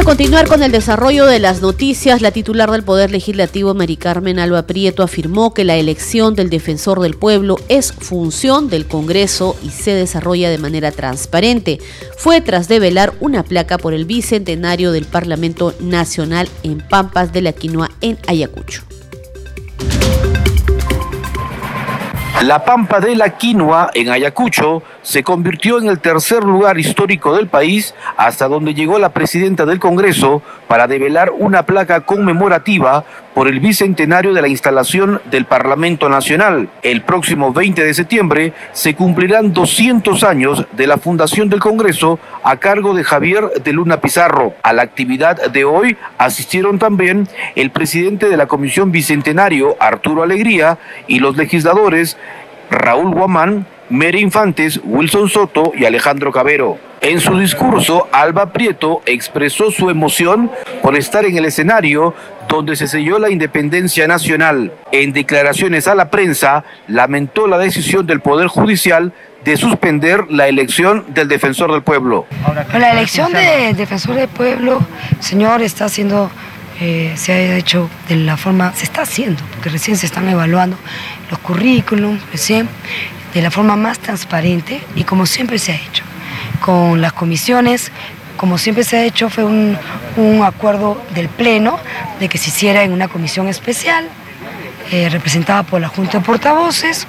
[0.00, 2.22] A continuar con el desarrollo de las noticias.
[2.22, 7.00] La titular del Poder Legislativo, Mari Carmen Alba Prieto, afirmó que la elección del defensor
[7.00, 11.80] del pueblo es función del Congreso y se desarrolla de manera transparente.
[12.16, 17.52] Fue tras develar una placa por el bicentenario del Parlamento Nacional en Pampas de la
[17.52, 18.82] Quinoa en Ayacucho.
[22.42, 27.48] La Pampa de la Quinoa en Ayacucho se convirtió en el tercer lugar histórico del
[27.48, 33.60] país hasta donde llegó la presidenta del Congreso para develar una placa conmemorativa por el
[33.60, 36.68] bicentenario de la instalación del Parlamento Nacional.
[36.82, 42.56] El próximo 20 de septiembre se cumplirán 200 años de la fundación del Congreso a
[42.56, 44.54] cargo de Javier de Luna Pizarro.
[44.62, 50.78] A la actividad de hoy asistieron también el presidente de la Comisión Bicentenario, Arturo Alegría,
[51.06, 52.16] y los legisladores
[52.70, 56.89] Raúl Guamán, Mere Infantes, Wilson Soto y Alejandro Cabero.
[57.02, 60.50] En su discurso, Alba Prieto expresó su emoción
[60.82, 62.14] por estar en el escenario
[62.46, 64.72] donde se selló la independencia nacional.
[64.92, 71.06] En declaraciones a la prensa, lamentó la decisión del Poder Judicial de suspender la elección
[71.08, 72.26] del defensor del pueblo.
[72.72, 74.80] La elección del defensor del pueblo,
[75.20, 76.30] señor, está haciendo,
[76.80, 80.76] eh, se ha hecho de la forma, se está haciendo, porque recién se están evaluando
[81.30, 82.68] los currículums, recién,
[83.32, 86.04] de la forma más transparente y como siempre se ha hecho,
[86.60, 87.90] con las comisiones,
[88.36, 89.76] como siempre se ha hecho, fue un,
[90.44, 91.78] acuerdo del Pleno
[92.18, 94.08] de que se hiciera en una comisión especial,
[94.90, 97.06] eh, representada por la Junta de Portavoces,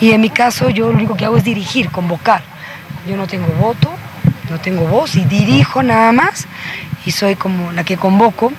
[0.00, 2.42] y en mi caso yo lo único que hago es dirigir, convocar.
[3.08, 3.90] Yo no tengo voto,
[4.50, 6.46] no tengo voz y dirijo nada más,
[7.04, 8.52] y soy como la que convoco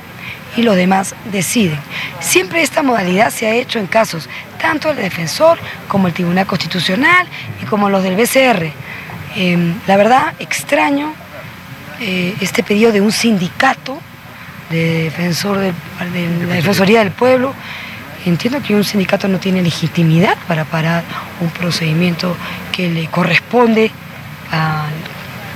[0.56, 1.80] y los demás deciden.
[2.20, 4.28] Siempre esta modalidad se ha hecho en casos
[4.60, 7.28] tanto el defensor como el Tribunal Constitucional
[7.62, 8.87] y como los del BCR.
[9.38, 11.14] Em, la verdad, extraño
[12.00, 14.00] eh, este pedido de un sindicato
[14.72, 15.74] de, defensor de,
[16.48, 17.54] la Defensoría del Pueblo.
[18.26, 21.04] Entiendo que un sindicato no tiene legitimidad para parar
[21.40, 22.36] un procedimiento
[22.72, 23.92] que le corresponde
[24.52, 24.90] al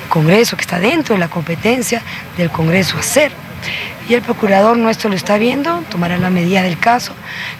[0.09, 2.03] Congreso, que está dentro de la competencia
[2.37, 3.31] del Congreso hacer.
[4.07, 7.13] y el procurador nuestro lo está viendo, tomará la medida del caso,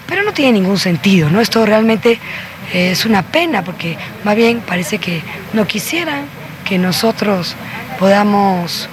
[0.05, 1.41] pero no tiene ningún sentido, ¿no?
[1.41, 2.19] Esto realmente
[2.73, 5.21] es una pena porque más bien parece que
[5.53, 6.25] no quisieran
[6.65, 7.55] que nosotros
[7.99, 8.87] podamos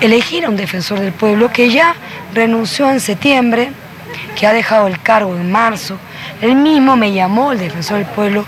[0.00, 1.94] elegir a un defensor del pueblo que ya
[2.34, 3.70] renunció en septiembre,
[4.38, 5.98] que ha dejado el cargo en marzo.
[6.40, 8.44] Él mismo me llamó, el defensor del pueblo,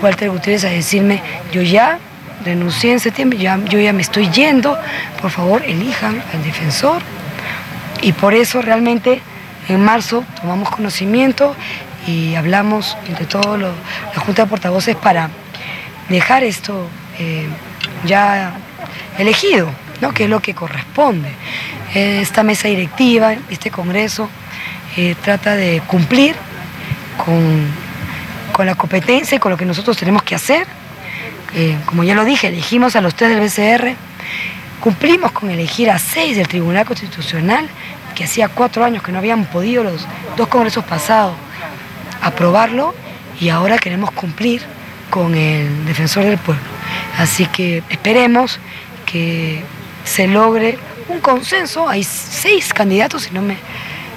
[0.00, 1.20] Walter Gutiérrez, a decirme,
[1.52, 1.98] yo ya
[2.44, 4.78] renuncié en septiembre, ya, yo ya me estoy yendo,
[5.20, 7.02] por favor elijan al defensor.
[8.00, 9.20] Y por eso realmente
[9.68, 11.54] en marzo tomamos conocimiento
[12.06, 15.30] y hablamos entre todos la Junta de Portavoces para
[16.08, 16.88] dejar esto
[17.18, 17.46] eh,
[18.04, 18.54] ya
[19.18, 20.12] elegido, ¿no?
[20.12, 21.30] que es lo que corresponde.
[21.94, 24.28] Esta mesa directiva, este Congreso,
[24.96, 26.34] eh, trata de cumplir
[27.24, 27.66] con,
[28.52, 30.66] con, la competencia y con lo que nosotros tenemos que hacer.
[31.54, 33.94] Eh, como ya lo dije, elegimos a los tres del BCR,
[34.80, 37.68] cumplimos con elegir a seis del Tribunal Constitucional,
[38.14, 41.34] que hacía cuatro años que no habían podido los dos congresos pasados
[42.22, 42.94] aprobarlo
[43.40, 44.62] y ahora queremos cumplir
[45.10, 46.62] con el defensor del pueblo.
[47.18, 48.58] Así que esperemos
[49.04, 49.62] que
[50.04, 51.88] se logre un consenso.
[51.88, 53.56] Hay seis candidatos, si no me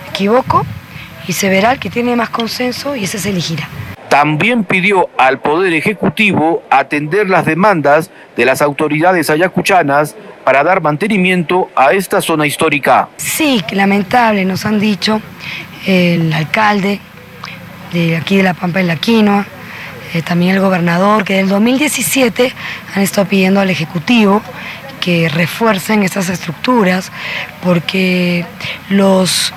[0.09, 0.65] equivoco,
[1.27, 3.67] y se verá el que tiene más consenso y ese se elegirá.
[4.09, 10.15] También pidió al Poder Ejecutivo atender las demandas de las autoridades ayacuchanas
[10.45, 13.09] para dar mantenimiento a esta zona histórica.
[13.17, 15.19] Sí, lamentable, nos han dicho
[15.85, 17.01] el alcalde
[17.95, 19.45] de aquí de La Pampa de la Quinoa,
[20.13, 22.53] eh, también el gobernador, que del 2017
[22.93, 24.41] han estado pidiendo al Ejecutivo
[24.99, 27.11] que refuercen estas estructuras
[27.63, 28.45] porque
[28.89, 29.53] los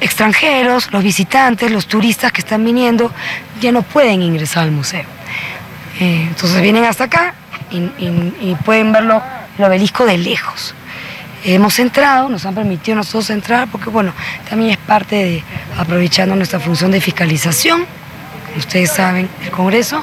[0.00, 3.10] extranjeros, los visitantes, los turistas que están viniendo
[3.60, 5.04] ya no pueden ingresar al museo.
[6.00, 7.34] Eh, entonces vienen hasta acá
[7.70, 9.22] y, pueden verlo
[9.56, 10.74] el obelisco de lejos.
[11.48, 14.12] Hemos entrado, nos han permitido nosotros entrar porque bueno,
[14.50, 15.44] también es parte de
[15.78, 17.86] aprovechando nuestra función de fiscalización
[18.56, 20.02] ustedes saben, el Congreso,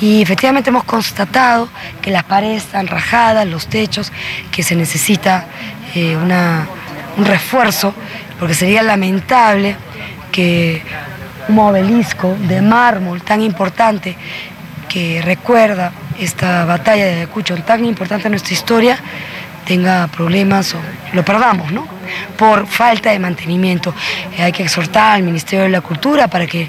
[0.00, 1.68] y efectivamente hemos constatado
[2.00, 4.12] que las paredes están rajadas, los techos,
[4.50, 5.46] que se necesita
[5.94, 7.94] eh, un refuerzo,
[8.38, 9.76] porque sería lamentable
[10.32, 10.82] que
[11.48, 14.16] un obelisco de mármol tan importante
[14.88, 18.98] que recuerda esta batalla de Ayacucho tan importante en nuestra historia,
[19.70, 20.78] tenga problemas o
[21.12, 21.86] lo perdamos, ¿no?
[22.36, 23.94] Por falta de mantenimiento.
[24.36, 26.68] hay que exhortar al Ministerio de la Cultura para que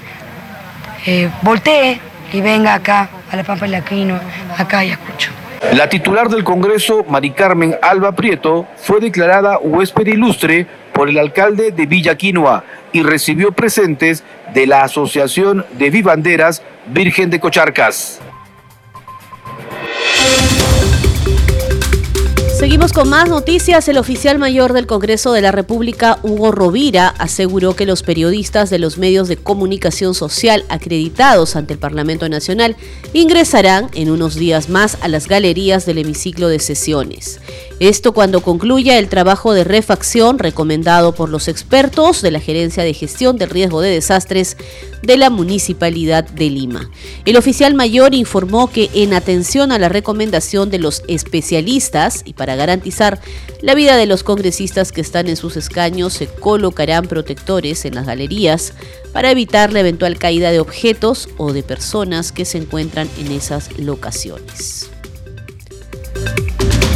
[1.07, 1.99] eh, voltee
[2.31, 4.19] y venga acá a la Pampa de la Quino,
[4.55, 5.31] acá y escucho.
[5.73, 11.71] La titular del Congreso, Mari Carmen Alba Prieto, fue declarada huésped ilustre por el alcalde
[11.71, 18.21] de Villa Quinoa y recibió presentes de la Asociación de Vivanderas Virgen de Cocharcas.
[22.61, 23.87] Seguimos con más noticias.
[23.87, 28.77] El oficial mayor del Congreso de la República, Hugo Rovira, aseguró que los periodistas de
[28.77, 32.75] los medios de comunicación social acreditados ante el Parlamento Nacional
[33.13, 37.39] ingresarán en unos días más a las galerías del hemiciclo de sesiones.
[37.81, 42.93] Esto cuando concluya el trabajo de refacción recomendado por los expertos de la Gerencia de
[42.93, 44.55] Gestión del Riesgo de Desastres
[45.01, 46.91] de la Municipalidad de Lima.
[47.25, 52.55] El oficial mayor informó que en atención a la recomendación de los especialistas y para
[52.55, 53.19] garantizar
[53.63, 58.05] la vida de los congresistas que están en sus escaños, se colocarán protectores en las
[58.05, 58.73] galerías
[59.11, 63.75] para evitar la eventual caída de objetos o de personas que se encuentran en esas
[63.79, 64.91] locaciones.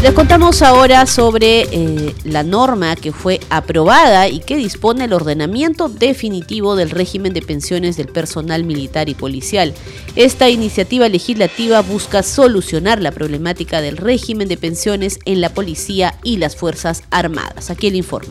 [0.01, 5.89] Les contamos ahora sobre eh, la norma que fue aprobada y que dispone el ordenamiento
[5.89, 9.73] definitivo del régimen de pensiones del personal militar y policial.
[10.15, 16.37] Esta iniciativa legislativa busca solucionar la problemática del régimen de pensiones en la policía y
[16.37, 17.71] las Fuerzas Armadas.
[17.71, 18.29] Aquí el informe.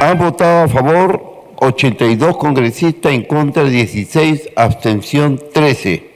[0.00, 6.07] Han votado a favor 82 congresistas, en contra 16, abstención 13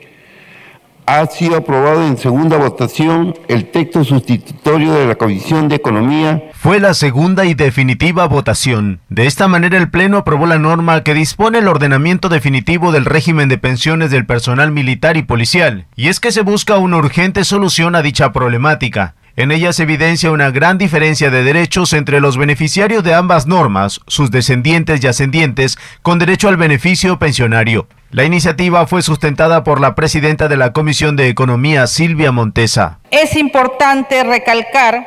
[1.07, 6.43] ha sido aprobado en segunda votación el texto sustitutorio de la Comisión de Economía.
[6.55, 9.01] Fue la segunda y definitiva votación.
[9.09, 13.49] De esta manera el Pleno aprobó la norma que dispone el ordenamiento definitivo del régimen
[13.49, 17.95] de pensiones del personal militar y policial, y es que se busca una urgente solución
[17.95, 19.15] a dicha problemática.
[19.35, 24.01] En ella se evidencia una gran diferencia de derechos entre los beneficiarios de ambas normas,
[24.07, 27.87] sus descendientes y ascendientes, con derecho al beneficio pensionario.
[28.11, 32.99] La iniciativa fue sustentada por la presidenta de la Comisión de Economía, Silvia Montesa.
[33.11, 35.07] Es importante recalcar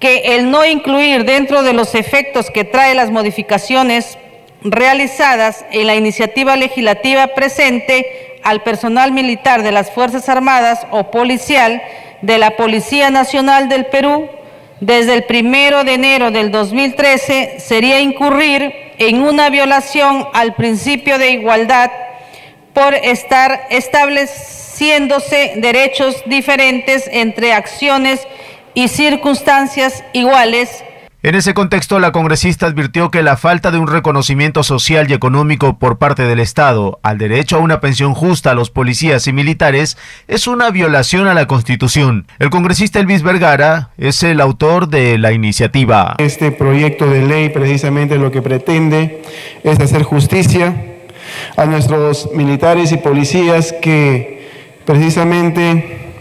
[0.00, 4.18] que el no incluir dentro de los efectos que trae las modificaciones
[4.62, 11.82] realizadas en la iniciativa legislativa presente al personal militar de las Fuerzas Armadas o policial
[12.22, 14.28] de la Policía Nacional del Perú
[14.80, 21.30] desde el primero de enero del 2013 sería incurrir en una violación al principio de
[21.30, 21.90] igualdad
[22.72, 28.26] por estar estableciéndose derechos diferentes entre acciones
[28.74, 30.84] y circunstancias iguales
[31.28, 35.78] en ese contexto, la congresista advirtió que la falta de un reconocimiento social y económico
[35.78, 39.98] por parte del Estado al derecho a una pensión justa a los policías y militares
[40.26, 42.26] es una violación a la Constitución.
[42.38, 46.14] El congresista Elvis Vergara es el autor de la iniciativa.
[46.16, 49.20] Este proyecto de ley precisamente lo que pretende
[49.64, 50.74] es hacer justicia
[51.58, 54.48] a nuestros militares y policías que
[54.86, 56.14] precisamente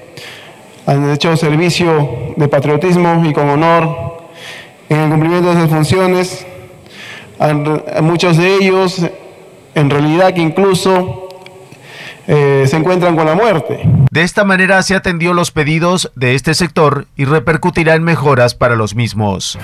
[0.85, 4.16] han hecho servicio de patriotismo y con honor
[4.89, 6.45] en el cumplimiento de sus funciones,
[8.01, 9.01] muchos de ellos
[9.75, 11.27] en realidad que incluso
[12.27, 13.81] eh, se encuentran con la muerte.
[14.11, 18.75] De esta manera se atendió los pedidos de este sector y repercutirá en mejoras para
[18.75, 19.57] los mismos.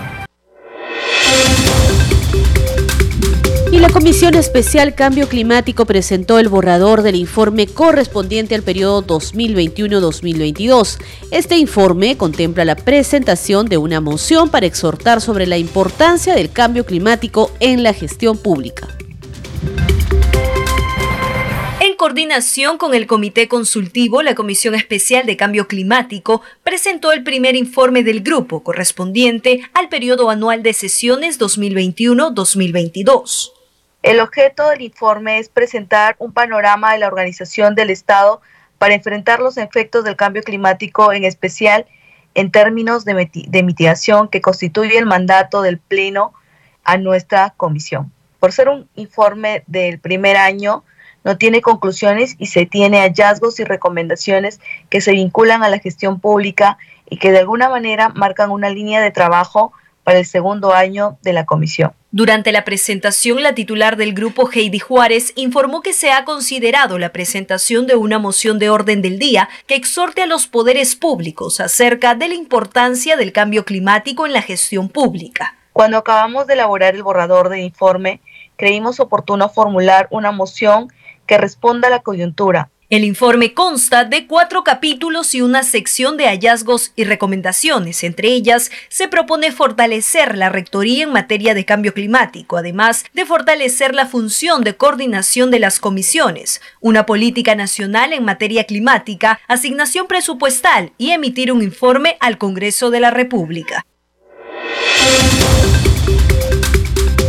[3.73, 10.99] Y la Comisión Especial Cambio Climático presentó el borrador del informe correspondiente al periodo 2021-2022.
[11.31, 16.85] Este informe contempla la presentación de una moción para exhortar sobre la importancia del cambio
[16.85, 18.87] climático en la gestión pública.
[21.79, 27.55] En coordinación con el Comité Consultivo, la Comisión Especial de Cambio Climático presentó el primer
[27.55, 33.62] informe del grupo correspondiente al periodo anual de sesiones 2021-2022.
[34.03, 38.41] El objeto del informe es presentar un panorama de la organización del Estado
[38.77, 41.85] para enfrentar los efectos del cambio climático, en especial
[42.35, 43.13] en términos de,
[43.63, 46.33] mitigación que constituye el mandato del Pleno
[46.83, 48.11] a nuestra comisión.
[48.41, 50.83] Por ser un informe del primer año,
[51.23, 56.19] no tiene conclusiones y se tiene hallazgos y recomendaciones que se vinculan a la gestión
[56.19, 56.77] pública
[57.09, 59.71] y que de alguna manera marcan una línea de trabajo
[60.03, 61.93] para el segundo año de la comisión.
[62.11, 67.11] Durante la presentación, la titular del grupo Heidi Juárez informó que se ha considerado la
[67.11, 72.13] presentación de una moción de orden del día que exhorte a los poderes públicos acerca
[72.13, 75.55] de la importancia del cambio climático en la gestión pública.
[75.71, 78.21] Cuando acabamos de elaborar el borrador de informe,
[78.57, 80.89] creímos oportuno formular una moción
[81.25, 86.25] que responda a la coyuntura, el informe consta de cuatro capítulos y una sección de
[86.25, 88.03] hallazgos y recomendaciones.
[88.03, 93.95] Entre ellas, se propone fortalecer la rectoría en materia de cambio climático, además de fortalecer
[93.95, 100.91] la función de coordinación de las comisiones, una política nacional en materia climática, asignación presupuestal
[100.99, 103.87] y emitir un informe al Congreso de la República.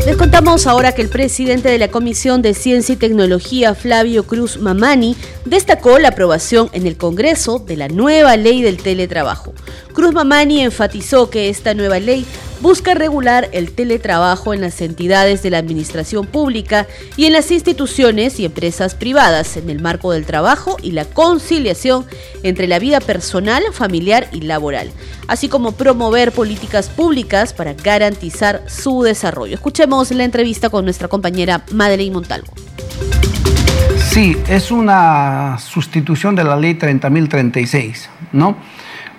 [0.07, 4.59] Les contamos ahora que el presidente de la Comisión de Ciencia y Tecnología, Flavio Cruz
[4.59, 9.55] Mamani, destacó la aprobación en el Congreso de la nueva ley del teletrabajo.
[9.95, 12.26] Cruz Mamani enfatizó que esta nueva ley
[12.61, 18.40] busca regular el teletrabajo en las entidades de la administración pública y en las instituciones
[18.40, 22.07] y empresas privadas en el marco del trabajo y la conciliación
[22.42, 24.90] entre la vida personal, familiar y laboral,
[25.28, 29.55] así como promover políticas públicas para garantizar su desarrollo.
[29.55, 32.53] Escuchemos la entrevista con nuestra compañera Madeleine Montalvo.
[34.11, 38.57] Sí, es una sustitución de la ley 30.036, ¿no?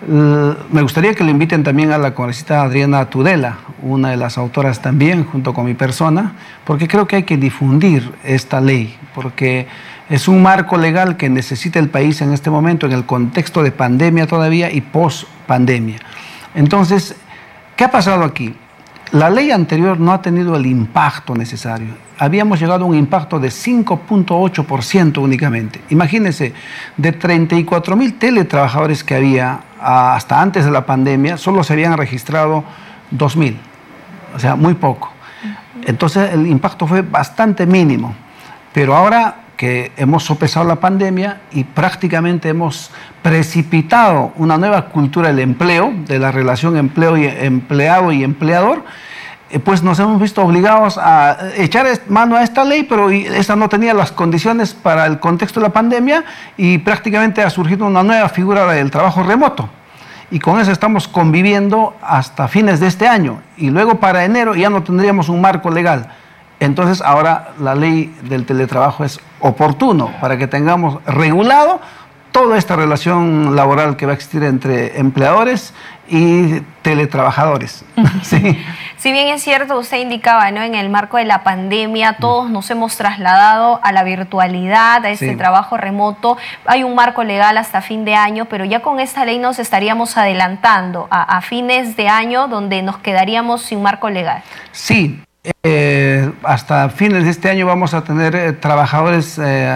[0.08, 4.80] Me gustaría que le inviten también a la congresista Adriana Tudela, una de las autoras
[4.80, 6.34] también, junto con mi persona,
[6.64, 9.68] porque creo que hay que difundir esta ley, porque
[10.10, 13.72] es un marco legal que necesita el país en este momento, en el contexto de
[13.72, 15.98] pandemia todavía y post-pandemia.
[16.54, 17.16] Entonces,
[17.76, 18.54] ¿qué ha pasado aquí?
[19.12, 22.05] La ley anterior no ha tenido el impacto necesario.
[22.18, 25.82] Habíamos llegado a un impacto de 5.8% únicamente.
[25.90, 26.54] Imagínense,
[26.96, 32.64] de 34 mil teletrabajadores que había hasta antes de la pandemia, solo se habían registrado
[33.12, 33.58] 2 mil,
[34.36, 35.12] o sea, muy poco.
[35.86, 38.16] Entonces el impacto fue bastante mínimo.
[38.74, 42.92] Pero ahora que hemos sopesado la pandemia y prácticamente hemos
[43.22, 48.84] precipitado una nueva cultura del empleo, de la relación empleo y empleado y empleador,
[49.60, 53.94] pues nos hemos visto obligados a echar mano a esta ley, pero esta no tenía
[53.94, 56.26] las condiciones para el contexto de la pandemia
[56.58, 59.70] y prácticamente ha surgido una nueva figura del trabajo remoto.
[60.32, 63.42] Y con eso estamos conviviendo hasta fines de este año.
[63.58, 66.12] Y luego para enero ya no tendríamos un marco legal.
[66.60, 71.80] Entonces ahora la ley del teletrabajo es oportuno para que tengamos regulado
[72.36, 75.74] toda esta relación laboral que va a existir entre empleadores
[76.10, 77.86] y teletrabajadores.
[78.24, 78.62] sí.
[78.98, 80.62] Si bien es cierto, usted indicaba, ¿no?
[80.62, 85.38] En el marco de la pandemia, todos nos hemos trasladado a la virtualidad, a este
[85.38, 86.38] trabajo remoto.
[86.66, 90.18] Hay un marco legal hasta fin de año, pero ya con esta ley nos estaríamos
[90.18, 94.44] adelantando a, fines de año donde nos quedaríamos sin marco legal.
[94.74, 95.22] Sí,
[95.64, 99.72] eh, hasta fines de este año vamos a tener eh, trabajadores eh,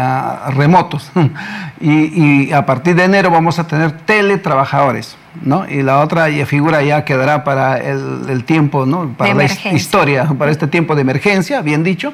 [0.49, 1.11] remotos
[1.81, 5.17] y, a partir de enero vamos a tener teletrabajadores.
[5.41, 5.69] ¿no?
[5.69, 9.13] Y la otra figura ya quedará para el, tiempo, ¿no?
[9.17, 12.13] para la historia, para este tiempo de emergencia, bien dicho.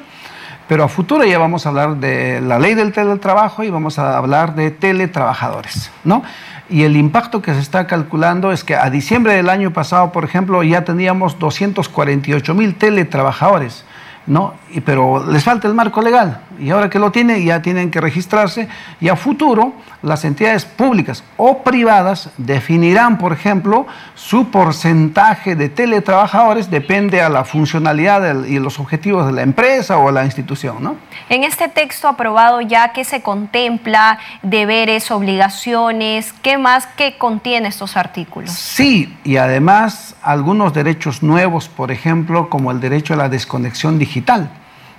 [0.68, 4.18] Pero a futuro ya vamos a hablar de la ley del teletrabajo y vamos a
[4.18, 5.92] hablar de teletrabajadores.
[6.02, 6.24] ¿no?
[6.68, 10.24] Y el impacto que se está calculando es que a diciembre del año pasado, por
[10.24, 13.84] ejemplo, ya teníamos 248 mil teletrabajadores.
[14.26, 14.54] ¿no?
[14.84, 18.68] Pero les falta el marco legal y ahora que lo tienen ya tienen que registrarse
[19.00, 26.70] y a futuro las entidades públicas o privadas definirán, por ejemplo, su porcentaje de teletrabajadores
[26.70, 30.82] depende a la funcionalidad y los objetivos de la empresa o la institución.
[30.82, 30.96] ¿no?
[31.28, 37.96] En este texto aprobado ya que se contempla deberes, obligaciones, ¿qué más que contiene estos
[37.96, 38.50] artículos?
[38.50, 44.50] Sí, y además algunos derechos nuevos, por ejemplo, como el derecho a la desconexión digital.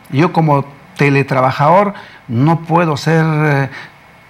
[0.10, 0.66] Yo como
[0.98, 1.94] teletrabajador
[2.28, 3.70] no puedo ser eh,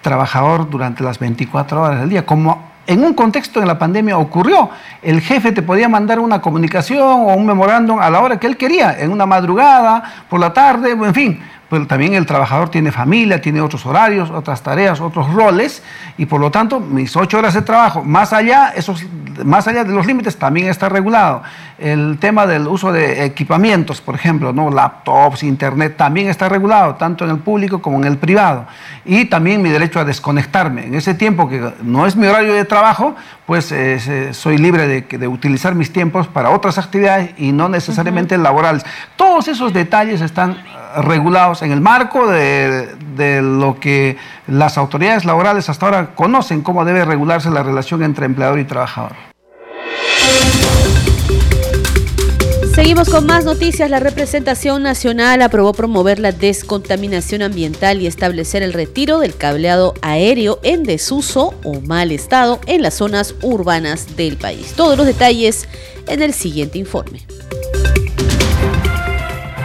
[0.02, 4.70] trabajador durante las 24 horas del día, como en un contexto de la pandemia ocurrió.
[5.02, 8.56] El jefe te podía mandar una comunicación o un memorándum a la hora que él
[8.56, 13.40] quería, en una madrugada, por la tarde, en fin pues también el trabajador tiene familia,
[13.40, 15.82] tiene otros horarios, otras tareas, otros roles,
[16.16, 19.04] y por lo tanto mis ocho horas de trabajo, más allá, esos,
[19.44, 21.42] más allá de los límites, también está regulado.
[21.78, 24.70] El tema del uso de equipamientos, por ejemplo, ¿no?
[24.70, 28.66] laptops, internet, también está regulado, tanto en el público como en el privado.
[29.04, 30.86] Y también mi derecho a desconectarme.
[30.86, 33.14] En ese tiempo que no es mi horario de trabajo,
[33.46, 38.84] pues eh, soy libre de, utilizar mis tiempos para otras actividades y no necesariamente laborales.
[39.16, 40.58] Todos esos detalles están
[40.96, 42.96] regulados en el marco de,
[43.42, 44.16] lo que
[44.46, 49.12] las autoridades laborales hasta ahora conocen, cómo debe regularse la relación entre empleador y trabajador.
[52.74, 53.90] Seguimos con más noticias.
[53.90, 60.60] La representación nacional aprobó promover la descontaminación ambiental y establecer el retiro del cableado aéreo
[60.62, 64.74] en desuso o mal estado en las zonas urbanas del país.
[64.76, 65.68] Todos los detalles
[66.06, 67.26] en el siguiente informe.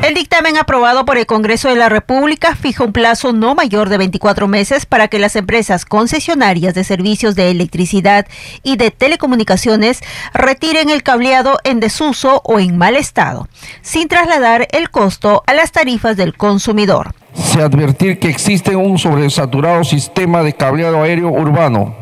[0.03, 3.97] El dictamen aprobado por el Congreso de la República fija un plazo no mayor de
[3.97, 8.27] 24 meses para que las empresas concesionarias de servicios de electricidad
[8.63, 10.01] y de telecomunicaciones
[10.33, 13.47] retiren el cableado en desuso o en mal estado,
[13.81, 17.15] sin trasladar el costo a las tarifas del consumidor.
[17.33, 21.95] Se advertir que existe un sobresaturado sistema de cableado aéreo urbano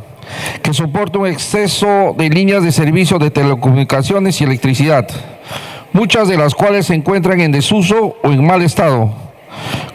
[0.63, 5.07] que soporta un exceso de líneas de servicio de telecomunicaciones y electricidad
[5.93, 9.13] muchas de las cuales se encuentran en desuso o en mal estado,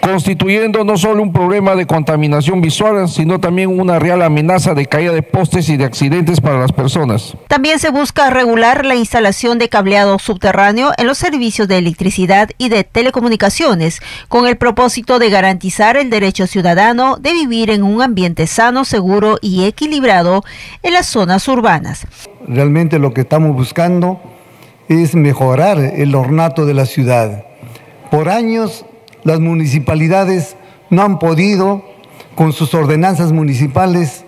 [0.00, 5.12] constituyendo no solo un problema de contaminación visual, sino también una real amenaza de caída
[5.12, 7.36] de postes y de accidentes para las personas.
[7.48, 12.68] También se busca regular la instalación de cableado subterráneo en los servicios de electricidad y
[12.68, 18.46] de telecomunicaciones, con el propósito de garantizar el derecho ciudadano de vivir en un ambiente
[18.46, 20.44] sano, seguro y equilibrado
[20.82, 22.06] en las zonas urbanas.
[22.46, 24.20] Realmente lo que estamos buscando
[24.88, 27.44] es mejorar el ornato de la ciudad.
[28.10, 28.84] Por años
[29.24, 30.56] las municipalidades
[30.90, 31.84] no han podido,
[32.34, 34.24] con sus ordenanzas municipales,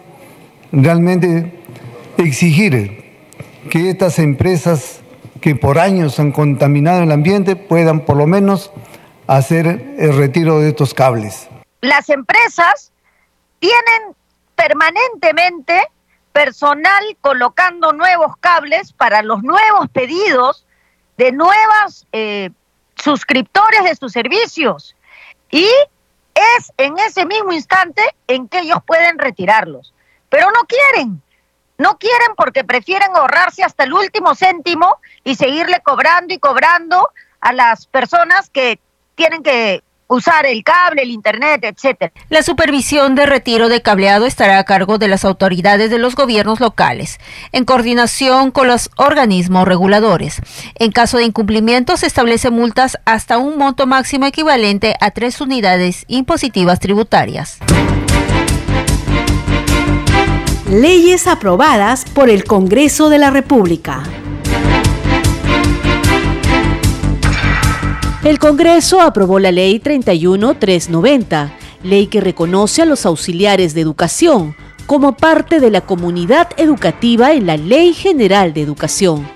[0.73, 1.53] realmente
[2.17, 3.05] exigir
[3.71, 5.01] que estas empresas
[5.41, 8.73] que por años han contaminado el ambiente puedan por lo menos
[9.27, 11.49] hacer el retiro de estos cables.
[11.81, 12.91] Las empresas
[13.61, 14.17] tienen
[14.57, 15.75] permanentemente
[16.39, 20.65] personal colocando nuevos cables para los nuevos pedidos
[21.17, 22.51] de nuevos eh,
[22.95, 24.95] suscriptores de sus servicios.
[25.51, 29.93] Y es en ese mismo instante en que ellos pueden retirarlos.
[30.29, 31.21] Pero no quieren.
[31.77, 37.11] No quieren porque prefieren ahorrarse hasta el último céntimo y seguirle cobrando y cobrando
[37.41, 38.79] a las personas que
[39.17, 42.13] tienen que usar el cable, el internet, etcétera.
[42.31, 46.61] La supervisión de retiro de cableado estará a cargo de las autoridades de los gobiernos
[46.61, 47.21] locales,
[47.53, 50.41] en coordinación con los organismos reguladores.
[50.75, 56.05] En caso de incumplimiento, se establecen multas hasta un monto máximo equivalente a tres unidades
[56.09, 57.59] impositivas tributarias.
[60.71, 64.03] Leyes aprobadas por el Congreso de la República.
[68.29, 71.51] El Congreso aprobó la Ley 31390,
[71.83, 74.55] ley que reconoce a los auxiliares de educación
[74.85, 79.27] como parte de la comunidad educativa en la Ley General de Educación.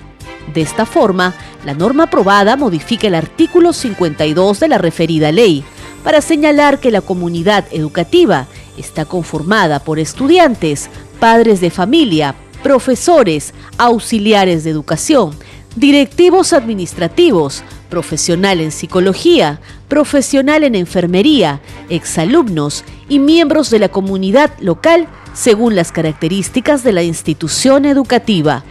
[0.52, 1.34] De esta forma,
[1.64, 5.64] la norma aprobada modifica el artículo 52 de la referida ley
[6.04, 14.64] para señalar que la comunidad educativa está conformada por estudiantes, padres de familia, profesores, auxiliares
[14.64, 15.34] de educación,
[15.76, 25.08] directivos administrativos, profesional en psicología, profesional en enfermería, exalumnos y miembros de la comunidad local
[25.34, 28.64] según las características de la institución educativa.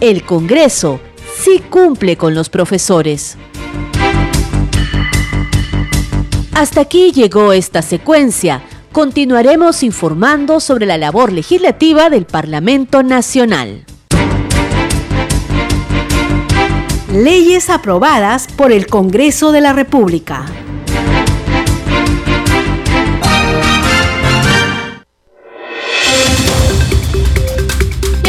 [0.00, 0.98] El Congreso
[1.38, 3.38] sí cumple con los profesores.
[6.52, 8.62] Hasta aquí llegó esta secuencia.
[8.90, 13.86] Continuaremos informando sobre la labor legislativa del Parlamento Nacional.
[17.12, 20.44] Leyes aprobadas por el Congreso de la República.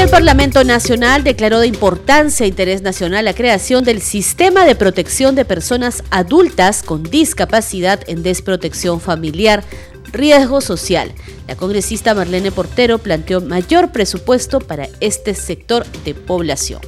[0.07, 5.35] el Parlamento Nacional declaró de importancia e interés nacional la creación del Sistema de Protección
[5.35, 9.65] de Personas Adultas con Discapacidad en Desprotección Familiar,
[10.13, 11.11] Riesgo Social.
[11.45, 16.79] La congresista Marlene Portero planteó mayor presupuesto para este sector de población.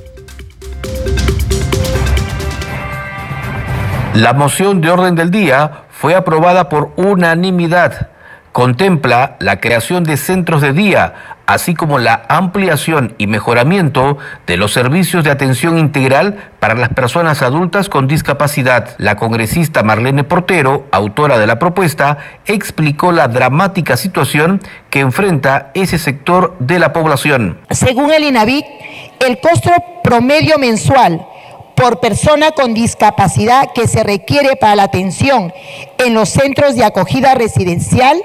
[4.20, 8.10] La moción de orden del día fue aprobada por unanimidad.
[8.52, 14.74] Contempla la creación de centros de día, así como la ampliación y mejoramiento de los
[14.74, 18.90] servicios de atención integral para las personas adultas con discapacidad.
[18.98, 24.60] La congresista Marlene Portero, autora de la propuesta, explicó la dramática situación
[24.90, 27.58] que enfrenta ese sector de la población.
[27.70, 28.66] Según el INAVIC,
[29.26, 29.72] el costo
[30.04, 31.26] promedio mensual
[31.80, 35.54] por persona con discapacidad que se requiere para la atención
[35.98, 38.22] en los centros de acogida residencial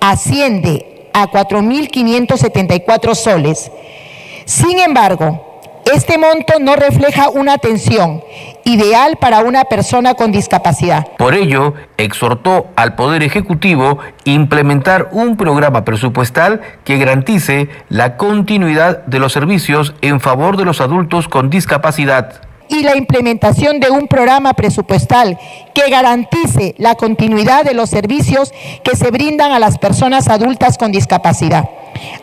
[0.00, 3.72] asciende a 4.574 soles.
[4.44, 5.60] Sin embargo,
[5.92, 8.22] este monto no refleja una atención
[8.64, 11.08] ideal para una persona con discapacidad.
[11.18, 19.18] Por ello, exhortó al Poder Ejecutivo implementar un programa presupuestal que garantice la continuidad de
[19.18, 24.54] los servicios en favor de los adultos con discapacidad y la implementación de un programa
[24.54, 25.38] presupuestal
[25.74, 28.52] que garantice la continuidad de los servicios
[28.82, 31.68] que se brindan a las personas adultas con discapacidad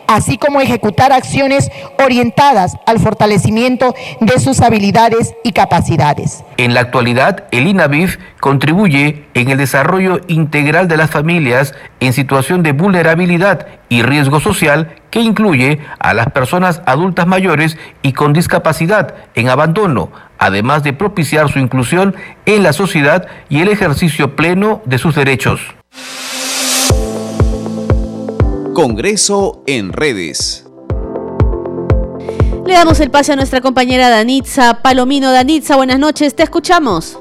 [0.06, 1.70] así como ejecutar acciones
[2.02, 6.44] orientadas al fortalecimiento de sus habilidades y capacidades.
[6.56, 12.62] En la actualidad, el INAVIF contribuye en el desarrollo integral de las familias en situación
[12.62, 19.14] de vulnerabilidad y riesgo social que incluye a las personas adultas mayores y con discapacidad
[19.34, 20.10] en abandono,
[20.40, 22.16] además de propiciar su inclusión
[22.46, 25.60] en la sociedad y el ejercicio pleno de sus derechos.
[28.74, 30.66] Congreso en redes.
[32.64, 35.30] Le damos el pase a nuestra compañera Danitza Palomino.
[35.30, 37.18] Danitza, buenas noches, te escuchamos.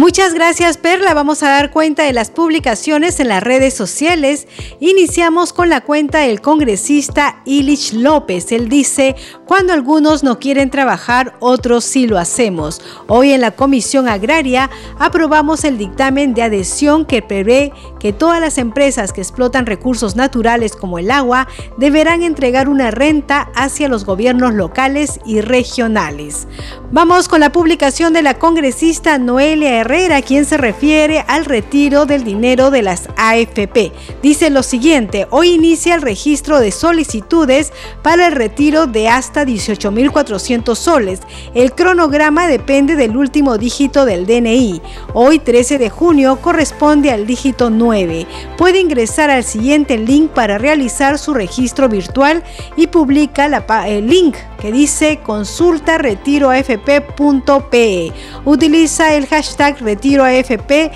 [0.00, 1.12] Muchas gracias Perla.
[1.12, 4.48] Vamos a dar cuenta de las publicaciones en las redes sociales.
[4.80, 8.50] Iniciamos con la cuenta del congresista Ilich López.
[8.50, 9.14] Él dice,
[9.46, 12.80] cuando algunos no quieren trabajar, otros sí lo hacemos.
[13.08, 18.56] Hoy en la Comisión Agraria aprobamos el dictamen de adhesión que prevé que todas las
[18.56, 21.46] empresas que explotan recursos naturales como el agua
[21.76, 26.48] deberán entregar una renta hacia los gobiernos locales y regionales.
[26.90, 32.22] Vamos con la publicación de la congresista Noelia Herrera, quien se refiere al retiro del
[32.22, 33.90] dinero de las AFP.
[34.22, 40.76] Dice lo siguiente, hoy inicia el registro de solicitudes para el retiro de hasta 18.400
[40.76, 41.18] soles.
[41.54, 44.80] El cronograma depende del último dígito del DNI.
[45.12, 48.28] Hoy 13 de junio corresponde al dígito 9.
[48.56, 52.44] Puede ingresar al siguiente link para realizar su registro virtual
[52.76, 53.46] y publica
[53.88, 58.12] el link que dice consulta retiro afp.pe.
[58.44, 60.90] Utiliza el hashtag retiro afp,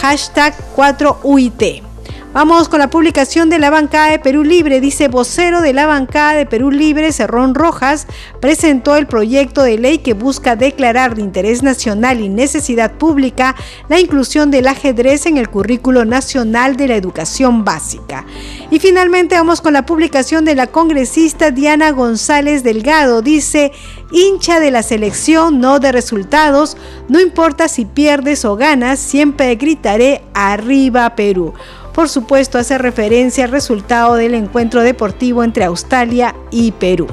[0.00, 1.89] hashtag 4UIT.
[2.32, 4.80] Vamos con la publicación de la bancada de Perú Libre.
[4.80, 8.06] Dice vocero de la bancada de Perú Libre, Cerrón Rojas,
[8.40, 13.56] presentó el proyecto de ley que busca declarar de interés nacional y necesidad pública
[13.88, 18.24] la inclusión del ajedrez en el currículo nacional de la educación básica.
[18.70, 23.22] Y finalmente vamos con la publicación de la congresista Diana González Delgado.
[23.22, 23.72] Dice,
[24.12, 26.76] hincha de la selección, no de resultados,
[27.08, 31.54] no importa si pierdes o ganas, siempre gritaré arriba Perú.
[31.92, 37.06] Por supuesto hace referencia al resultado del encuentro deportivo entre Australia y Perú.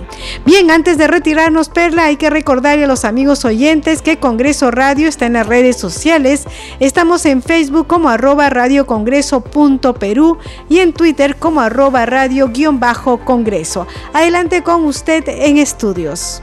[0.45, 5.07] Bien, antes de retirarnos, Perla, hay que recordarle a los amigos oyentes que Congreso Radio
[5.07, 6.45] está en las redes sociales.
[6.79, 10.37] Estamos en Facebook como arroba radiocongreso.perú
[10.69, 13.87] y en Twitter como arroba radio-congreso.
[14.13, 16.41] Adelante con usted en estudios.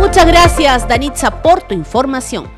[0.00, 2.55] Muchas gracias, Danitza, por tu información.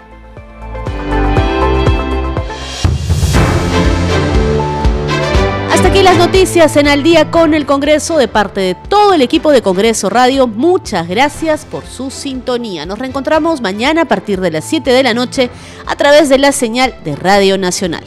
[5.89, 9.53] Aquí las noticias en Al día con el Congreso de parte de todo el equipo
[9.53, 10.47] de Congreso Radio.
[10.47, 12.85] Muchas gracias por su sintonía.
[12.85, 15.49] Nos reencontramos mañana a partir de las 7 de la noche
[15.87, 18.05] a través de la señal de Radio Nacional.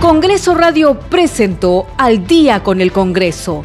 [0.00, 3.64] Congreso Radio presentó Al día con el Congreso